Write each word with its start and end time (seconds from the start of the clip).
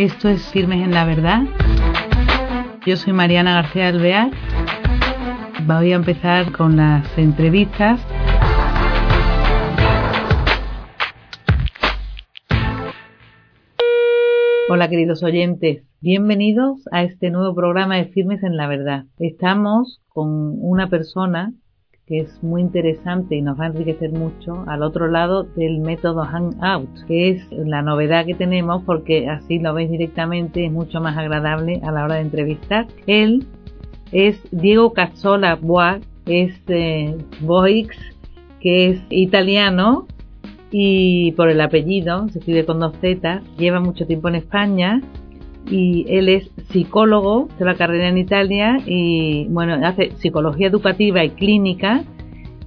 Esto 0.00 0.30
es 0.30 0.40
Firmes 0.50 0.82
en 0.82 0.92
la 0.92 1.04
Verdad. 1.04 1.42
Yo 2.86 2.96
soy 2.96 3.12
Mariana 3.12 3.52
García 3.52 3.88
Alvear. 3.88 4.30
Voy 5.66 5.92
a 5.92 5.96
empezar 5.96 6.52
con 6.52 6.78
las 6.78 7.18
entrevistas. 7.18 8.00
Hola 14.70 14.88
queridos 14.88 15.22
oyentes, 15.22 15.84
bienvenidos 16.00 16.88
a 16.92 17.02
este 17.02 17.30
nuevo 17.30 17.54
programa 17.54 17.96
de 17.96 18.06
Firmes 18.06 18.42
en 18.42 18.56
la 18.56 18.68
Verdad. 18.68 19.04
Estamos 19.18 20.00
con 20.08 20.56
una 20.62 20.88
persona 20.88 21.52
que 22.10 22.18
es 22.18 22.42
muy 22.42 22.60
interesante 22.60 23.36
y 23.36 23.40
nos 23.40 23.58
va 23.58 23.64
a 23.64 23.68
enriquecer 23.68 24.10
mucho 24.10 24.64
al 24.66 24.82
otro 24.82 25.06
lado 25.06 25.44
del 25.44 25.78
método 25.78 26.24
Hangout, 26.24 27.06
que 27.06 27.30
es 27.30 27.52
la 27.52 27.82
novedad 27.82 28.26
que 28.26 28.34
tenemos 28.34 28.82
porque 28.82 29.28
así 29.28 29.60
lo 29.60 29.72
veis 29.74 29.92
directamente, 29.92 30.66
es 30.66 30.72
mucho 30.72 31.00
más 31.00 31.16
agradable 31.16 31.80
a 31.84 31.92
la 31.92 32.04
hora 32.04 32.16
de 32.16 32.22
entrevistar. 32.22 32.88
Él 33.06 33.46
es 34.10 34.40
Diego 34.50 34.92
Cazzola 34.92 35.54
Bois, 35.54 36.04
es 36.26 36.52
eh, 36.66 37.16
Boix, 37.42 37.96
que 38.58 38.90
es 38.90 39.02
italiano 39.10 40.08
y 40.72 41.30
por 41.32 41.48
el 41.48 41.60
apellido, 41.60 42.28
se 42.30 42.40
escribe 42.40 42.66
con 42.66 42.80
dos 42.80 42.96
Z, 43.00 43.40
lleva 43.56 43.78
mucho 43.78 44.04
tiempo 44.04 44.28
en 44.28 44.34
España 44.34 45.00
y 45.66 46.06
él 46.08 46.28
es 46.28 46.50
psicólogo 46.70 47.48
de 47.58 47.64
la 47.64 47.74
carrera 47.74 48.08
en 48.08 48.18
Italia 48.18 48.78
y 48.86 49.46
bueno, 49.48 49.86
hace 49.86 50.12
psicología 50.16 50.68
educativa 50.68 51.24
y 51.24 51.30
clínica 51.30 52.04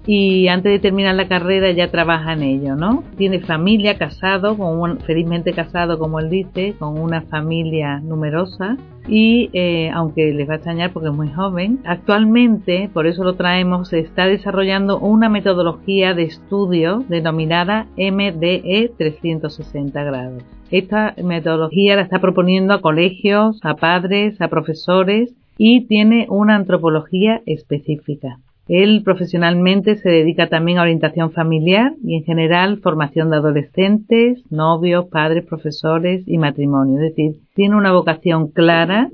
y 0.06 0.48
antes 0.50 0.72
de 0.72 0.80
terminar 0.80 1.16
la 1.16 1.28
carrera 1.28 1.72
ya 1.72 1.90
trabaja 1.90 2.34
en 2.34 2.44
ello, 2.44 2.76
¿no? 2.76 3.04
Tiene 3.18 3.40
familia, 3.40 3.98
casado, 3.98 4.58
felizmente 5.05 5.54
casado 5.54 5.98
como 5.98 6.20
él 6.20 6.30
dice, 6.30 6.76
con 6.77 7.00
una 7.00 7.22
familia 7.22 8.00
numerosa 8.00 8.77
y 9.07 9.50
eh, 9.54 9.90
aunque 9.94 10.34
les 10.34 10.48
va 10.48 10.54
a 10.54 10.55
extrañar 10.57 10.91
porque 10.91 11.10
es 11.10 11.16
muy 11.16 11.32
joven, 11.32 11.80
actualmente, 11.85 12.90
por 12.94 13.07
eso 13.07 13.24
lo 13.24 13.35
traemos, 13.35 13.90
se 13.90 14.00
está 14.00 14.26
desarrollando 14.26 15.00
una 15.00 15.30
metodología 15.30 16.13
de 16.13 16.24
estudio 16.24 17.04
denominada 17.07 17.88
MDE 17.98 18.91
360 18.98 20.04
grados. 20.04 20.44
Esta 20.74 21.13
metodología 21.24 21.96
la 21.96 22.02
está 22.02 22.20
proponiendo 22.20 22.74
a 22.74 22.82
colegios, 22.82 23.60
a 23.62 23.76
padres, 23.76 24.41
a 24.41 24.48
profesores 24.48 25.32
y 25.55 25.85
tiene 25.85 26.26
una 26.32 26.55
antropología 26.55 27.43
específica. 27.46 28.40
Él 28.68 29.04
profesionalmente 29.05 29.98
se 29.98 30.10
dedica 30.10 30.49
también 30.49 30.79
a 30.79 30.82
orientación 30.82 31.32
familiar 31.32 31.94
y 32.04 32.16
en 32.16 32.24
general 32.24 32.79
formación 32.79 33.29
de 33.29 33.35
adolescentes, 33.35 34.41
novios, 34.49 35.05
padres, 35.10 35.46
profesores 35.46 36.24
y 36.26 36.40
matrimonio. 36.40 36.96
Es 36.96 37.16
decir, 37.16 37.35
tiene 37.54 37.76
una 37.76 37.91
vocación 37.91 38.48
clara 38.48 39.12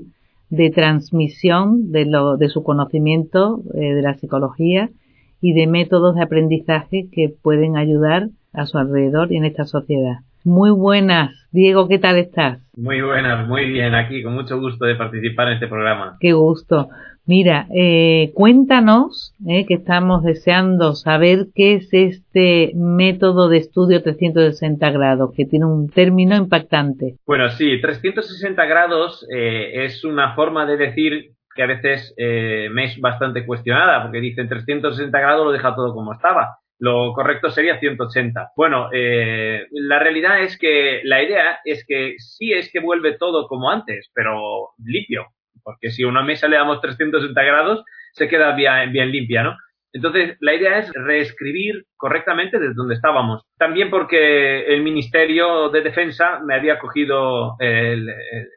de 0.48 0.70
transmisión 0.70 1.92
de, 1.92 2.48
su 2.48 2.62
conocimiento 2.62 3.60
eh, 3.74 3.96
de 3.96 4.00
la 4.00 4.14
psicología 4.14 4.88
y 5.42 5.52
de 5.52 5.66
métodos 5.66 6.14
de 6.14 6.22
aprendizaje 6.22 7.08
que 7.12 7.28
pueden 7.28 7.76
ayudar 7.76 8.30
a 8.54 8.64
su 8.64 8.78
alrededor 8.78 9.30
y 9.30 9.36
en 9.36 9.44
esta 9.44 9.66
sociedad. 9.66 10.20
Muy 10.44 10.70
buenas. 10.70 11.30
Diego, 11.52 11.88
¿qué 11.88 11.98
tal 11.98 12.16
estás? 12.16 12.60
Muy 12.76 13.02
buenas, 13.02 13.46
muy 13.46 13.66
bien, 13.66 13.94
aquí 13.94 14.22
con 14.22 14.34
mucho 14.34 14.58
gusto 14.58 14.86
de 14.86 14.94
participar 14.94 15.48
en 15.48 15.54
este 15.54 15.66
programa. 15.66 16.16
Qué 16.20 16.32
gusto. 16.32 16.88
Mira, 17.26 17.66
eh, 17.74 18.32
cuéntanos, 18.34 19.34
eh, 19.46 19.66
que 19.66 19.74
estamos 19.74 20.22
deseando 20.24 20.94
saber 20.94 21.48
qué 21.54 21.74
es 21.74 21.88
este 21.92 22.72
método 22.74 23.48
de 23.48 23.58
estudio 23.58 24.02
360 24.02 24.90
grados, 24.90 25.32
que 25.36 25.44
tiene 25.44 25.66
un 25.66 25.90
término 25.90 26.34
impactante. 26.36 27.16
Bueno, 27.26 27.50
sí, 27.50 27.80
360 27.80 28.64
grados 28.64 29.26
eh, 29.32 29.84
es 29.84 30.04
una 30.04 30.34
forma 30.34 30.66
de 30.66 30.76
decir 30.76 31.32
que 31.54 31.62
a 31.62 31.66
veces 31.66 32.14
me 32.16 32.84
es 32.84 32.98
bastante 33.00 33.44
cuestionada, 33.44 34.02
porque 34.02 34.20
dicen 34.20 34.48
360 34.48 35.18
grados 35.18 35.46
lo 35.46 35.52
deja 35.52 35.74
todo 35.74 35.92
como 35.92 36.12
estaba. 36.12 36.58
Lo 36.80 37.12
correcto 37.12 37.50
sería 37.50 37.78
180. 37.78 38.52
Bueno, 38.56 38.88
la 38.90 39.98
realidad 39.98 40.40
es 40.40 40.58
que 40.58 41.02
la 41.04 41.22
idea 41.22 41.60
es 41.64 41.84
que 41.86 42.14
sí 42.18 42.52
es 42.52 42.72
que 42.72 42.80
vuelve 42.80 43.16
todo 43.18 43.46
como 43.46 43.70
antes, 43.70 44.10
pero 44.14 44.70
limpio 44.84 45.26
porque 45.62 45.90
si 45.90 46.04
una 46.04 46.22
mesa 46.22 46.48
le 46.48 46.56
damos 46.56 46.80
360 46.80 47.42
grados, 47.42 47.84
se 48.12 48.28
queda 48.28 48.54
bien, 48.54 48.92
bien 48.92 49.10
limpia, 49.10 49.42
¿no? 49.42 49.56
Entonces, 49.92 50.36
la 50.40 50.54
idea 50.54 50.78
es 50.78 50.92
reescribir 50.94 51.84
correctamente 51.96 52.60
desde 52.60 52.74
donde 52.74 52.94
estábamos. 52.94 53.42
También 53.58 53.90
porque 53.90 54.66
el 54.72 54.82
Ministerio 54.82 55.68
de 55.68 55.82
Defensa 55.82 56.38
me 56.44 56.54
había 56.54 56.78
cogido 56.78 57.56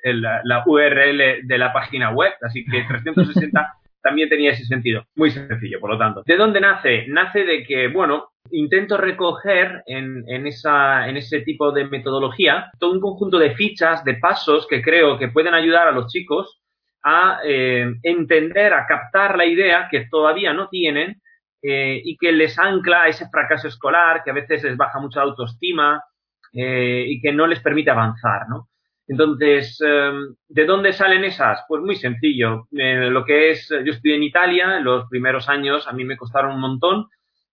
la 0.03 0.63
URL 0.65 1.47
de 1.47 1.57
la 1.57 1.73
página 1.73 2.11
web, 2.11 2.33
así 2.41 2.63
que 2.65 2.83
360 2.87 3.73
también 4.03 4.29
tenía 4.29 4.51
ese 4.51 4.65
sentido. 4.65 5.03
Muy 5.15 5.31
sencillo, 5.31 5.79
por 5.79 5.91
lo 5.91 5.97
tanto. 5.97 6.23
¿De 6.25 6.37
dónde 6.37 6.59
nace? 6.59 7.05
Nace 7.07 7.45
de 7.45 7.63
que, 7.63 7.87
bueno, 7.87 8.29
intento 8.51 8.97
recoger 8.97 9.81
en, 9.87 10.23
en, 10.27 10.45
esa, 10.45 11.07
en 11.07 11.17
ese 11.17 11.41
tipo 11.41 11.71
de 11.71 11.85
metodología 11.85 12.69
todo 12.79 12.91
un 12.91 12.99
conjunto 12.99 13.39
de 13.39 13.55
fichas, 13.55 14.03
de 14.03 14.15
pasos 14.15 14.67
que 14.67 14.81
creo 14.81 15.17
que 15.17 15.29
pueden 15.29 15.53
ayudar 15.53 15.87
a 15.87 15.91
los 15.91 16.11
chicos 16.11 16.61
a 17.03 17.39
eh, 17.43 17.85
entender, 18.03 18.73
a 18.73 18.85
captar 18.85 19.37
la 19.37 19.45
idea 19.45 19.87
que 19.89 20.07
todavía 20.09 20.53
no 20.53 20.69
tienen 20.69 21.21
eh, 21.61 22.01
y 22.03 22.17
que 22.17 22.31
les 22.31 22.57
ancla 22.59 23.03
a 23.03 23.07
ese 23.07 23.27
fracaso 23.29 23.67
escolar, 23.67 24.21
que 24.23 24.31
a 24.31 24.33
veces 24.33 24.63
les 24.63 24.77
baja 24.77 24.99
mucha 24.99 25.21
autoestima 25.21 26.03
eh, 26.53 27.05
y 27.07 27.21
que 27.21 27.33
no 27.33 27.47
les 27.47 27.61
permite 27.61 27.91
avanzar, 27.91 28.47
¿no? 28.49 28.69
Entonces, 29.07 29.77
¿de 29.79 30.65
dónde 30.65 30.93
salen 30.93 31.25
esas? 31.25 31.63
Pues 31.67 31.81
muy 31.81 31.95
sencillo. 31.95 32.67
lo 32.71 33.25
que 33.25 33.51
es, 33.51 33.69
yo 33.69 33.91
estudié 33.91 34.15
en 34.15 34.23
Italia, 34.23 34.79
los 34.79 35.09
primeros 35.09 35.49
años 35.49 35.87
a 35.87 35.91
mí 35.91 36.05
me 36.05 36.17
costaron 36.17 36.55
un 36.55 36.61
montón, 36.61 37.07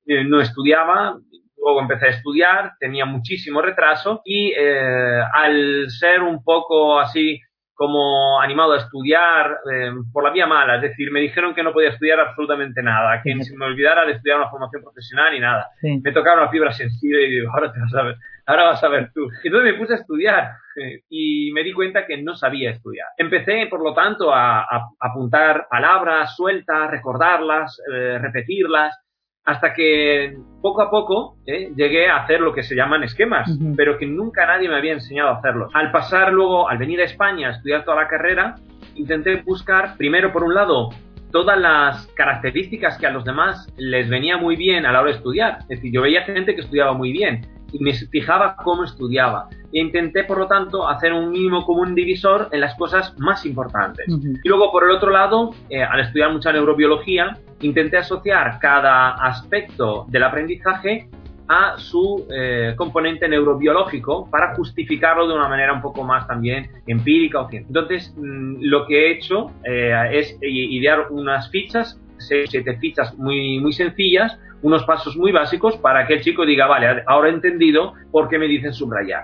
no 0.06 0.40
estudiaba, 0.40 1.18
luego 1.56 1.80
empecé 1.80 2.06
a 2.06 2.10
estudiar, 2.10 2.72
tenía 2.78 3.04
muchísimo 3.04 3.60
retraso 3.62 4.22
y 4.24 4.54
al 4.54 5.90
ser 5.90 6.22
un 6.22 6.44
poco 6.44 7.00
así 7.00 7.40
como 7.80 8.38
animado 8.38 8.74
a 8.74 8.76
estudiar 8.76 9.56
eh, 9.72 9.90
por 10.12 10.22
la 10.22 10.30
vía 10.30 10.46
mala, 10.46 10.76
es 10.76 10.82
decir, 10.82 11.10
me 11.10 11.20
dijeron 11.20 11.54
que 11.54 11.62
no 11.62 11.72
podía 11.72 11.88
estudiar 11.88 12.20
absolutamente 12.20 12.82
nada, 12.82 13.22
que 13.24 13.42
se 13.42 13.56
me 13.56 13.64
olvidara 13.64 14.04
de 14.04 14.12
estudiar 14.12 14.36
una 14.36 14.50
formación 14.50 14.82
profesional 14.82 15.32
ni 15.32 15.40
nada. 15.40 15.66
Me 15.80 16.12
tocaron 16.12 16.44
la 16.44 16.50
fibra 16.50 16.72
sensible 16.72 17.22
y 17.22 17.30
digo, 17.30 17.50
ahora 17.50 17.72
te 17.72 17.80
vas 17.80 17.94
a 17.94 18.02
ver, 18.02 18.16
ahora 18.50 18.64
vas 18.70 18.82
a 18.82 18.88
ver 18.88 19.10
tú. 19.14 19.28
Entonces 19.44 19.72
me 19.72 19.78
puse 19.78 19.94
a 19.94 19.96
estudiar 19.96 20.50
eh, 20.76 21.02
y 21.08 21.52
me 21.52 21.62
di 21.62 21.72
cuenta 21.72 22.06
que 22.06 22.20
no 22.20 22.34
sabía 22.34 22.70
estudiar. 22.70 23.06
Empecé, 23.16 23.66
por 23.68 23.82
lo 23.82 23.94
tanto, 23.94 24.32
a, 24.32 24.66
apuntar 24.98 25.66
palabras 25.70 26.34
sueltas, 26.36 26.90
recordarlas, 26.90 27.80
eh, 27.92 28.18
repetirlas, 28.18 28.98
hasta 29.44 29.72
que 29.72 30.36
poco 30.60 30.82
a 30.82 30.90
poco 30.90 31.36
¿eh? 31.46 31.72
llegué 31.74 32.08
a 32.08 32.18
hacer 32.18 32.40
lo 32.40 32.52
que 32.52 32.62
se 32.62 32.74
llaman 32.74 33.02
esquemas, 33.02 33.50
pero 33.74 33.96
que 33.96 34.06
nunca 34.06 34.46
nadie 34.46 34.68
me 34.68 34.76
había 34.76 34.92
enseñado 34.92 35.30
a 35.30 35.38
hacerlos. 35.38 35.70
Al 35.74 35.90
pasar 35.90 36.32
luego, 36.32 36.68
al 36.68 36.78
venir 36.78 37.00
a 37.00 37.04
España 37.04 37.48
a 37.48 37.52
estudiar 37.52 37.84
toda 37.84 38.02
la 38.02 38.08
carrera, 38.08 38.56
intenté 38.96 39.36
buscar, 39.36 39.96
primero 39.96 40.30
por 40.32 40.44
un 40.44 40.54
lado, 40.54 40.90
todas 41.32 41.58
las 41.58 42.06
características 42.08 42.98
que 42.98 43.06
a 43.06 43.10
los 43.10 43.24
demás 43.24 43.72
les 43.76 44.08
venía 44.08 44.36
muy 44.36 44.56
bien 44.56 44.84
a 44.84 44.92
la 44.92 45.00
hora 45.00 45.10
de 45.10 45.16
estudiar. 45.16 45.58
Es 45.62 45.68
decir, 45.68 45.92
yo 45.92 46.02
veía 46.02 46.22
gente 46.22 46.54
que 46.54 46.60
estudiaba 46.60 46.92
muy 46.92 47.12
bien 47.12 47.40
y 47.72 47.82
me 47.82 47.92
fijaba 47.92 48.56
cómo 48.56 48.84
estudiaba. 48.84 49.48
E 49.72 49.80
intenté, 49.80 50.24
por 50.24 50.38
lo 50.38 50.46
tanto, 50.46 50.88
hacer 50.88 51.12
un 51.12 51.30
mínimo 51.30 51.64
común 51.64 51.94
divisor 51.94 52.48
en 52.52 52.60
las 52.60 52.74
cosas 52.76 53.14
más 53.18 53.46
importantes. 53.46 54.06
Y 54.08 54.48
luego, 54.48 54.72
por 54.72 54.84
el 54.84 54.90
otro 54.90 55.10
lado, 55.10 55.50
eh, 55.68 55.82
al 55.82 56.00
estudiar 56.00 56.32
mucha 56.32 56.52
neurobiología, 56.52 57.38
intenté 57.60 57.98
asociar 57.98 58.58
cada 58.58 59.10
aspecto 59.10 60.06
del 60.08 60.24
aprendizaje 60.24 61.08
a 61.48 61.76
su 61.78 62.28
eh, 62.32 62.74
componente 62.76 63.28
neurobiológico 63.28 64.30
para 64.30 64.54
justificarlo 64.54 65.26
de 65.26 65.34
una 65.34 65.48
manera 65.48 65.72
un 65.72 65.82
poco 65.82 66.04
más 66.04 66.26
también 66.28 66.70
empírica 66.86 67.40
o 67.40 67.48
científica. 67.48 67.80
Entonces, 67.80 68.14
mm, 68.16 68.56
lo 68.60 68.86
que 68.86 68.94
he 68.94 69.12
hecho 69.14 69.50
eh, 69.64 69.92
es 70.12 70.38
idear 70.40 71.08
unas 71.10 71.50
fichas, 71.50 72.00
siete 72.18 72.76
fichas 72.76 73.16
muy, 73.18 73.58
muy 73.58 73.72
sencillas, 73.72 74.38
unos 74.62 74.84
pasos 74.84 75.16
muy 75.16 75.32
básicos 75.32 75.76
para 75.76 76.06
que 76.06 76.14
el 76.14 76.20
chico 76.22 76.44
diga, 76.44 76.66
vale, 76.66 77.02
ahora 77.06 77.28
he 77.28 77.32
entendido 77.32 77.94
por 78.10 78.28
qué 78.28 78.38
me 78.38 78.46
dicen 78.46 78.72
subrayar, 78.72 79.22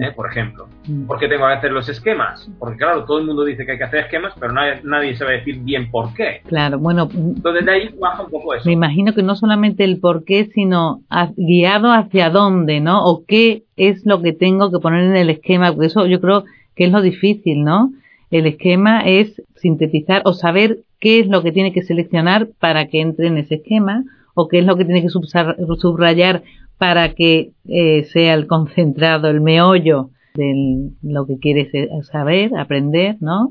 ¿eh? 0.00 0.12
por 0.14 0.30
ejemplo. 0.30 0.68
¿Por 1.06 1.18
qué 1.18 1.28
tengo 1.28 1.46
que 1.46 1.52
hacer 1.52 1.72
los 1.72 1.88
esquemas? 1.88 2.50
Porque 2.58 2.78
claro, 2.78 3.04
todo 3.04 3.18
el 3.18 3.26
mundo 3.26 3.44
dice 3.44 3.66
que 3.66 3.72
hay 3.72 3.78
que 3.78 3.84
hacer 3.84 4.00
esquemas, 4.00 4.32
pero 4.38 4.52
nadie, 4.52 4.80
nadie 4.84 5.16
sabe 5.16 5.38
decir 5.38 5.58
bien 5.60 5.90
por 5.90 6.14
qué. 6.14 6.40
Claro, 6.46 6.78
bueno. 6.78 7.08
Entonces 7.12 7.64
de 7.64 7.70
ahí 7.70 7.94
baja 8.00 8.22
un 8.22 8.30
poco 8.30 8.54
eso. 8.54 8.64
Me 8.66 8.72
imagino 8.72 9.14
que 9.14 9.22
no 9.22 9.36
solamente 9.36 9.84
el 9.84 9.98
por 10.00 10.24
qué, 10.24 10.46
sino 10.54 11.00
guiado 11.36 11.92
hacia 11.92 12.30
dónde, 12.30 12.80
¿no? 12.80 13.04
O 13.04 13.24
qué 13.26 13.64
es 13.76 14.06
lo 14.06 14.22
que 14.22 14.32
tengo 14.32 14.70
que 14.70 14.78
poner 14.78 15.04
en 15.04 15.16
el 15.16 15.30
esquema, 15.30 15.72
porque 15.72 15.86
eso 15.86 16.06
yo 16.06 16.20
creo 16.20 16.44
que 16.74 16.84
es 16.84 16.92
lo 16.92 17.02
difícil, 17.02 17.64
¿no? 17.64 17.92
El 18.30 18.46
esquema 18.46 19.00
es 19.00 19.42
sintetizar 19.56 20.22
o 20.24 20.32
saber 20.32 20.78
qué 21.00 21.20
es 21.20 21.28
lo 21.28 21.42
que 21.42 21.52
tiene 21.52 21.72
que 21.72 21.82
seleccionar 21.82 22.48
para 22.58 22.88
que 22.88 23.00
entre 23.00 23.28
en 23.28 23.38
ese 23.38 23.56
esquema 23.56 24.04
o 24.40 24.46
qué 24.46 24.60
es 24.60 24.64
lo 24.64 24.76
que 24.76 24.84
tiene 24.84 25.02
que 25.02 25.08
subrayar 25.08 26.42
para 26.78 27.14
que 27.14 27.50
eh, 27.68 28.04
sea 28.04 28.34
el 28.34 28.46
concentrado, 28.46 29.28
el 29.28 29.40
meollo 29.40 30.10
de 30.34 30.92
lo 31.02 31.26
que 31.26 31.40
quieres 31.40 31.72
saber, 32.06 32.52
aprender, 32.56 33.16
¿no? 33.20 33.48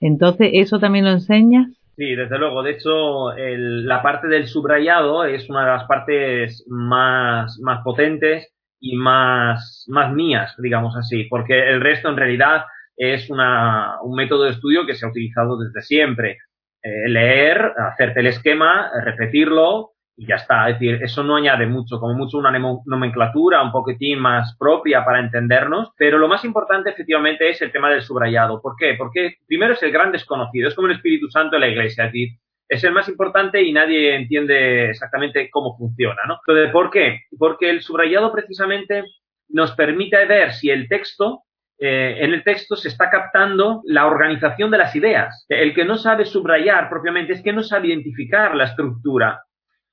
Entonces, 0.00 0.48
¿eso 0.54 0.78
también 0.78 1.04
lo 1.04 1.10
enseñas? 1.10 1.68
Sí, 1.96 2.14
desde 2.14 2.38
luego. 2.38 2.62
De 2.62 2.70
hecho, 2.72 3.32
la 3.36 4.02
parte 4.02 4.28
del 4.28 4.46
subrayado 4.46 5.24
es 5.24 5.48
una 5.50 5.60
de 5.60 5.72
las 5.72 5.84
partes 5.84 6.64
más, 6.68 7.58
más 7.62 7.82
potentes 7.84 8.50
y 8.80 8.96
más, 8.96 9.84
más 9.88 10.14
mías, 10.14 10.54
digamos 10.58 10.96
así, 10.96 11.24
porque 11.24 11.68
el 11.68 11.82
resto 11.82 12.08
en 12.08 12.16
realidad 12.16 12.64
es 12.96 13.28
una, 13.28 14.00
un 14.02 14.16
método 14.16 14.44
de 14.44 14.52
estudio 14.52 14.86
que 14.86 14.94
se 14.94 15.04
ha 15.04 15.10
utilizado 15.10 15.58
desde 15.58 15.82
siempre. 15.82 16.38
Eh, 16.82 17.08
leer, 17.08 17.72
hacerte 17.76 18.20
el 18.20 18.26
esquema, 18.28 18.90
repetirlo 19.04 19.93
y 20.16 20.26
ya 20.26 20.36
está. 20.36 20.68
Es 20.68 20.78
decir, 20.78 21.02
eso 21.02 21.22
no 21.22 21.36
añade 21.36 21.66
mucho, 21.66 21.98
como 21.98 22.14
mucho 22.14 22.38
una 22.38 22.56
nomenclatura 22.84 23.62
un 23.62 23.72
poquitín 23.72 24.18
más 24.18 24.56
propia 24.58 25.04
para 25.04 25.20
entendernos, 25.20 25.90
pero 25.96 26.18
lo 26.18 26.28
más 26.28 26.44
importante 26.44 26.90
efectivamente 26.90 27.48
es 27.48 27.60
el 27.62 27.72
tema 27.72 27.90
del 27.90 28.02
subrayado. 28.02 28.60
¿Por 28.60 28.76
qué? 28.76 28.94
Porque 28.96 29.36
primero 29.46 29.74
es 29.74 29.82
el 29.82 29.92
gran 29.92 30.12
desconocido, 30.12 30.68
es 30.68 30.74
como 30.74 30.88
el 30.88 30.94
Espíritu 30.94 31.28
Santo 31.30 31.56
de 31.56 31.60
la 31.60 31.68
Iglesia, 31.68 32.04
es 32.04 32.12
decir, 32.12 32.28
es 32.68 32.82
el 32.82 32.92
más 32.92 33.08
importante 33.08 33.62
y 33.62 33.72
nadie 33.72 34.14
entiende 34.14 34.90
exactamente 34.90 35.50
cómo 35.50 35.76
funciona, 35.76 36.22
¿no? 36.26 36.38
Entonces, 36.46 36.72
¿por 36.72 36.90
qué? 36.90 37.22
Porque 37.38 37.68
el 37.70 37.82
subrayado 37.82 38.32
precisamente 38.32 39.04
nos 39.48 39.72
permite 39.72 40.24
ver 40.26 40.52
si 40.52 40.70
el 40.70 40.88
texto 40.88 41.42
eh, 41.78 42.16
en 42.20 42.32
el 42.32 42.44
texto 42.44 42.76
se 42.76 42.88
está 42.88 43.10
captando 43.10 43.82
la 43.84 44.06
organización 44.06 44.70
de 44.70 44.78
las 44.78 44.94
ideas. 44.94 45.44
El 45.48 45.74
que 45.74 45.84
no 45.84 45.96
sabe 45.96 46.24
subrayar 46.24 46.88
propiamente 46.88 47.32
es 47.32 47.42
que 47.42 47.52
no 47.52 47.62
sabe 47.62 47.88
identificar 47.88 48.54
la 48.54 48.64
estructura. 48.64 49.42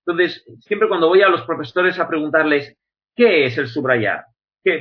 Entonces, 0.06 0.46
siempre 0.62 0.88
cuando 0.88 1.08
voy 1.08 1.22
a 1.22 1.30
los 1.30 1.44
profesores 1.44 2.00
a 2.00 2.08
preguntarles, 2.08 2.78
¿qué 3.16 3.46
es 3.46 3.58
el 3.58 3.68
subrayar? 3.68 4.26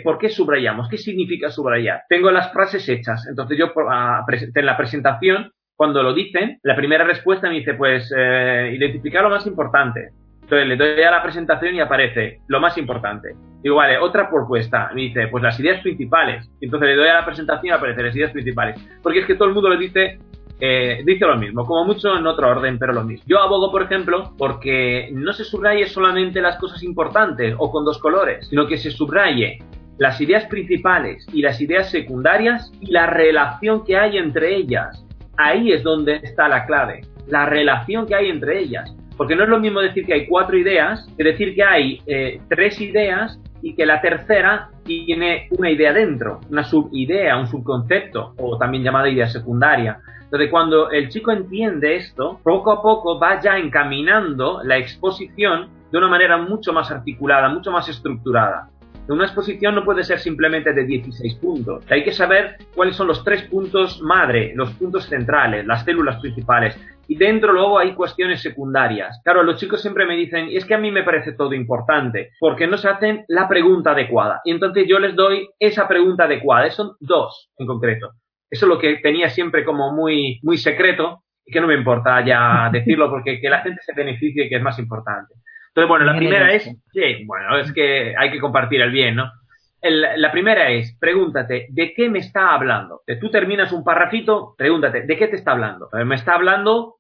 ¿Por 0.05 0.19
qué 0.19 0.29
subrayamos? 0.29 0.89
¿Qué 0.89 0.99
significa 0.99 1.51
subrayar? 1.51 2.03
Tengo 2.09 2.31
las 2.31 2.53
frases 2.53 2.87
hechas. 2.89 3.27
Entonces 3.29 3.59
yo 3.59 3.73
en 3.75 4.67
la 4.67 4.77
presentación, 4.77 5.53
cuando 5.75 6.03
lo 6.03 6.13
dicen, 6.13 6.59
la 6.63 6.77
primera 6.77 7.05
respuesta 7.05 7.49
me 7.49 7.57
dice, 7.57 7.75
pues, 7.75 8.13
eh, 8.17 8.73
identificar 8.75 9.23
lo 9.23 9.31
más 9.31 9.47
importante. 9.47 10.11
Entonces 10.43 10.69
le 10.69 10.77
doy 10.77 11.03
a 11.03 11.11
la 11.11 11.23
presentación 11.23 11.77
y 11.77 11.81
aparece 11.81 12.41
lo 12.49 12.61
más 12.61 12.77
importante. 12.77 13.37
Digo, 13.63 13.77
vale, 13.77 13.99
otra 13.99 14.29
propuesta. 14.29 14.91
Me 14.95 15.03
dice, 15.03 15.29
pues 15.29 15.43
las 15.43 15.59
ideas 15.61 15.81
principales. 15.81 16.51
Entonces 16.61 16.89
le 16.89 16.97
doy 16.97 17.09
a 17.09 17.15
la 17.15 17.25
presentación 17.25 17.67
y 17.67 17.71
aparece 17.71 18.03
las 18.03 18.17
ideas 18.17 18.33
principales. 18.33 18.77
Porque 19.03 19.21
es 19.21 19.27
que 19.27 19.37
todo 19.37 19.49
el 19.49 19.55
mundo 19.55 19.71
le 19.71 19.79
dice, 19.79 20.19
eh, 20.61 21.03
dice 21.05 21.27
lo 21.27 21.37
mismo, 21.37 21.67
como 21.67 21.85
mucho 21.85 22.17
en 22.17 22.27
otro 22.27 22.49
orden, 22.49 22.79
pero 22.79 22.93
lo 22.93 23.05
mismo. 23.05 23.25
Yo 23.27 23.41
abogo, 23.41 23.71
por 23.71 23.83
ejemplo, 23.83 24.35
porque 24.37 25.09
no 25.13 25.33
se 25.33 25.45
subraye 25.45 25.87
solamente 25.87 26.41
las 26.41 26.57
cosas 26.59 26.83
importantes 26.83 27.55
o 27.59 27.71
con 27.71 27.85
dos 27.85 27.99
colores, 27.99 28.47
sino 28.49 28.67
que 28.67 28.79
se 28.79 28.91
subraye 28.91 29.59
las 29.99 30.21
ideas 30.21 30.47
principales 30.47 31.27
y 31.33 31.43
las 31.43 31.61
ideas 31.61 31.91
secundarias 31.91 32.73
y 32.81 32.91
la 32.91 33.07
relación 33.07 33.85
que 33.85 33.97
hay 33.97 34.17
entre 34.19 34.57
ellas. 34.57 35.05
Ahí 35.37 35.73
es 35.73 35.83
donde 35.83 36.17
está 36.23 36.49
la 36.49 36.67
clave, 36.67 37.03
la 37.27 37.47
relación 37.47 38.07
que 38.07 38.15
hay 38.15 38.31
entre 38.31 38.61
ellas. 38.61 38.95
Porque 39.17 39.37
no 39.37 39.43
es 39.43 39.51
lo 39.51 39.61
mismo 39.61 39.81
decir 39.81 40.07
que 40.07 40.15
hay 40.15 40.27
cuatro 40.27 40.57
ideas 40.57 41.07
que 41.17 41.25
decir 41.25 41.55
que 41.55 41.63
hay 41.63 42.01
eh, 42.07 42.41
tres 42.49 42.81
ideas 42.81 43.39
y 43.61 43.75
que 43.75 43.85
la 43.85 44.01
tercera 44.01 44.71
tiene 44.85 45.49
una 45.51 45.71
idea 45.71 45.93
dentro, 45.93 46.41
una 46.51 46.65
subidea, 46.65 47.37
un 47.37 47.47
subconcepto, 47.47 48.35
o 48.39 48.57
también 48.57 48.83
llamada 48.83 49.09
idea 49.09 49.29
secundaria. 49.29 50.01
Entonces, 50.31 50.51
cuando 50.53 50.91
el 50.91 51.09
chico 51.09 51.33
entiende 51.33 51.97
esto, 51.97 52.39
poco 52.45 52.71
a 52.71 52.81
poco 52.81 53.19
va 53.19 53.41
ya 53.41 53.59
encaminando 53.59 54.61
la 54.63 54.79
exposición 54.79 55.69
de 55.91 55.99
una 55.99 56.07
manera 56.07 56.37
mucho 56.37 56.73
más 56.73 56.89
articulada, 56.93 57.49
mucho 57.49 57.73
más 57.73 57.89
estructurada. 57.89 58.69
Una 59.09 59.25
exposición 59.25 59.75
no 59.75 59.85
puede 59.85 60.05
ser 60.05 60.21
simplemente 60.21 60.73
de 60.73 60.85
16 60.85 61.35
puntos. 61.37 61.85
Hay 61.91 62.05
que 62.05 62.13
saber 62.13 62.59
cuáles 62.77 62.95
son 62.95 63.09
los 63.09 63.25
tres 63.25 63.43
puntos 63.43 64.01
madre, 64.01 64.53
los 64.55 64.71
puntos 64.75 65.07
centrales, 65.07 65.67
las 65.67 65.85
células 65.85 66.21
principales. 66.21 66.79
Y 67.09 67.17
dentro 67.17 67.53
luego 67.53 67.81
hay 67.81 67.95
cuestiones 67.95 68.41
secundarias. 68.41 69.21
Claro, 69.25 69.43
los 69.43 69.59
chicos 69.59 69.83
siempre 69.83 70.07
me 70.07 70.15
dicen, 70.15 70.47
es 70.53 70.65
que 70.65 70.75
a 70.75 70.79
mí 70.79 70.93
me 70.93 71.03
parece 71.03 71.33
todo 71.33 71.55
importante, 71.55 72.31
porque 72.39 72.69
no 72.69 72.77
se 72.77 72.89
hacen 72.89 73.25
la 73.27 73.49
pregunta 73.49 73.91
adecuada. 73.91 74.43
Y 74.45 74.53
entonces 74.53 74.87
yo 74.89 75.01
les 75.01 75.17
doy 75.17 75.49
esa 75.59 75.89
pregunta 75.89 76.25
adecuada. 76.25 76.71
Son 76.71 76.93
dos 77.01 77.51
en 77.59 77.67
concreto. 77.67 78.13
Eso 78.51 78.67
es 78.67 78.69
lo 78.69 78.79
que 78.79 78.97
tenía 78.97 79.31
siempre 79.31 79.65
como 79.65 79.93
muy, 79.93 80.41
muy 80.43 80.59
secreto 80.59 81.23
y 81.45 81.53
que 81.53 81.61
no 81.61 81.69
me 81.69 81.75
importa 81.75 82.25
ya 82.25 82.69
decirlo 82.73 83.09
porque 83.11 83.41
que 83.41 83.49
la 83.49 83.61
gente 83.61 83.81
se 83.83 83.95
beneficie 83.95 84.49
que 84.49 84.57
es 84.57 84.63
más 84.63 84.79
importante. 84.79 85.35
Entonces, 85.69 85.89
bueno, 85.89 86.05
la 86.05 86.17
primera 86.17 86.53
es, 86.53 86.65
sí, 86.65 87.25
bueno, 87.27 87.57
es 87.59 87.73
que 87.73 88.15
hay 88.19 88.33
que 88.33 88.41
compartir 88.41 88.81
el 88.81 88.91
bien, 88.91 89.15
¿no? 89.15 89.31
la 89.83 90.31
primera 90.31 90.69
es, 90.71 90.95
pregúntate, 90.99 91.69
¿de 91.71 91.95
qué 91.95 92.11
me 92.11 92.19
está 92.19 92.53
hablando? 92.53 93.01
Tú 93.21 93.31
terminas 93.31 93.73
un 93.73 93.83
parrafito, 93.83 94.55
pregúntate, 94.59 95.03
¿de 95.03 95.17
qué 95.17 95.29
te 95.29 95.37
está 95.37 95.53
hablando? 95.53 95.89
Me 96.05 96.17
está 96.17 96.35
hablando, 96.35 96.97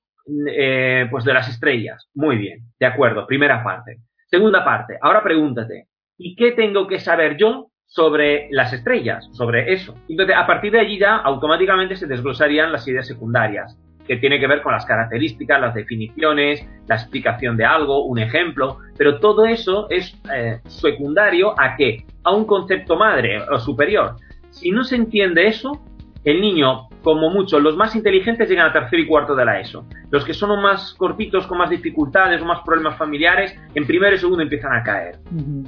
eh, 0.49 1.06
pues, 1.11 1.25
de 1.25 1.35
las 1.35 1.49
estrellas. 1.49 2.08
Muy 2.14 2.38
bien, 2.38 2.61
de 2.79 2.87
acuerdo, 2.87 3.26
primera 3.26 3.62
parte. 3.62 3.99
Segunda 4.26 4.64
parte, 4.64 4.97
ahora 5.02 5.23
pregúntate, 5.23 5.88
¿y 6.17 6.35
qué 6.37 6.52
tengo 6.52 6.87
que 6.87 7.00
saber 7.00 7.37
yo 7.37 7.69
sobre 7.90 8.48
las 8.52 8.72
estrellas, 8.72 9.28
sobre 9.32 9.72
eso? 9.72 9.96
Entonces, 10.08 10.37
a 10.37 10.46
partir 10.46 10.70
de 10.70 10.81
allí 10.81 10.98
ya 10.98 11.16
automáticamente 11.16 11.96
se 11.96 12.06
desglosarían 12.06 12.70
las 12.70 12.87
ideas 12.87 13.06
secundarias 13.06 13.76
que 14.06 14.16
tiene 14.16 14.38
que 14.38 14.46
ver 14.46 14.62
con 14.62 14.72
las 14.72 14.87
características, 14.87 15.60
las 15.60 15.75
definiciones, 15.75 16.64
la 16.87 16.94
explicación 16.94 17.56
de 17.56 17.64
algo, 17.64 18.04
un 18.04 18.19
ejemplo, 18.19 18.78
pero 18.96 19.19
todo 19.19 19.44
eso 19.44 19.88
es 19.90 20.16
eh, 20.32 20.60
secundario 20.66 21.52
a 21.60 21.76
qué? 21.76 22.04
A 22.25 22.32
un 22.32 22.44
concepto 22.44 22.96
madre 22.96 23.40
o 23.42 23.58
superior. 23.58 24.16
Si 24.50 24.70
no 24.70 24.84
se 24.84 24.96
entiende 24.96 25.48
eso, 25.48 25.81
el 26.25 26.40
niño, 26.40 26.88
como 27.02 27.31
mucho, 27.31 27.58
los 27.58 27.76
más 27.76 27.96
inteligentes 27.96 28.48
llegan 28.48 28.69
a 28.69 28.72
tercer 28.72 29.00
y 29.00 29.06
cuarto 29.06 29.34
de 29.34 29.44
la 29.44 29.58
ESO. 29.58 29.84
Los 30.10 30.25
que 30.25 30.34
son 30.34 30.60
más 30.62 30.94
cortitos, 30.94 31.46
con 31.46 31.58
más 31.58 31.70
dificultades 31.70 32.40
o 32.40 32.44
más 32.44 32.60
problemas 32.64 32.96
familiares, 32.96 33.56
en 33.75 33.87
primero 33.87 34.14
y 34.14 34.19
segundo 34.19 34.42
empiezan 34.42 34.75
a 34.75 34.82
caer. 34.82 35.19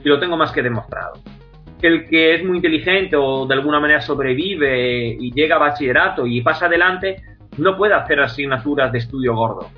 Y 0.04 0.08
lo 0.08 0.20
tengo 0.20 0.36
más 0.36 0.52
que 0.52 0.62
demostrado. 0.62 1.14
El 1.82 2.08
que 2.08 2.36
es 2.36 2.44
muy 2.44 2.56
inteligente 2.56 3.16
o 3.16 3.44
de 3.44 3.54
alguna 3.54 3.80
manera 3.80 4.00
sobrevive 4.00 5.16
y 5.18 5.32
llega 5.32 5.56
a 5.56 5.58
bachillerato 5.58 6.26
y 6.26 6.40
pasa 6.40 6.66
adelante, 6.66 7.20
no 7.58 7.76
puede 7.76 7.94
hacer 7.94 8.20
asignaturas 8.20 8.92
de 8.92 8.98
estudio 8.98 9.34
gordo. 9.34 9.68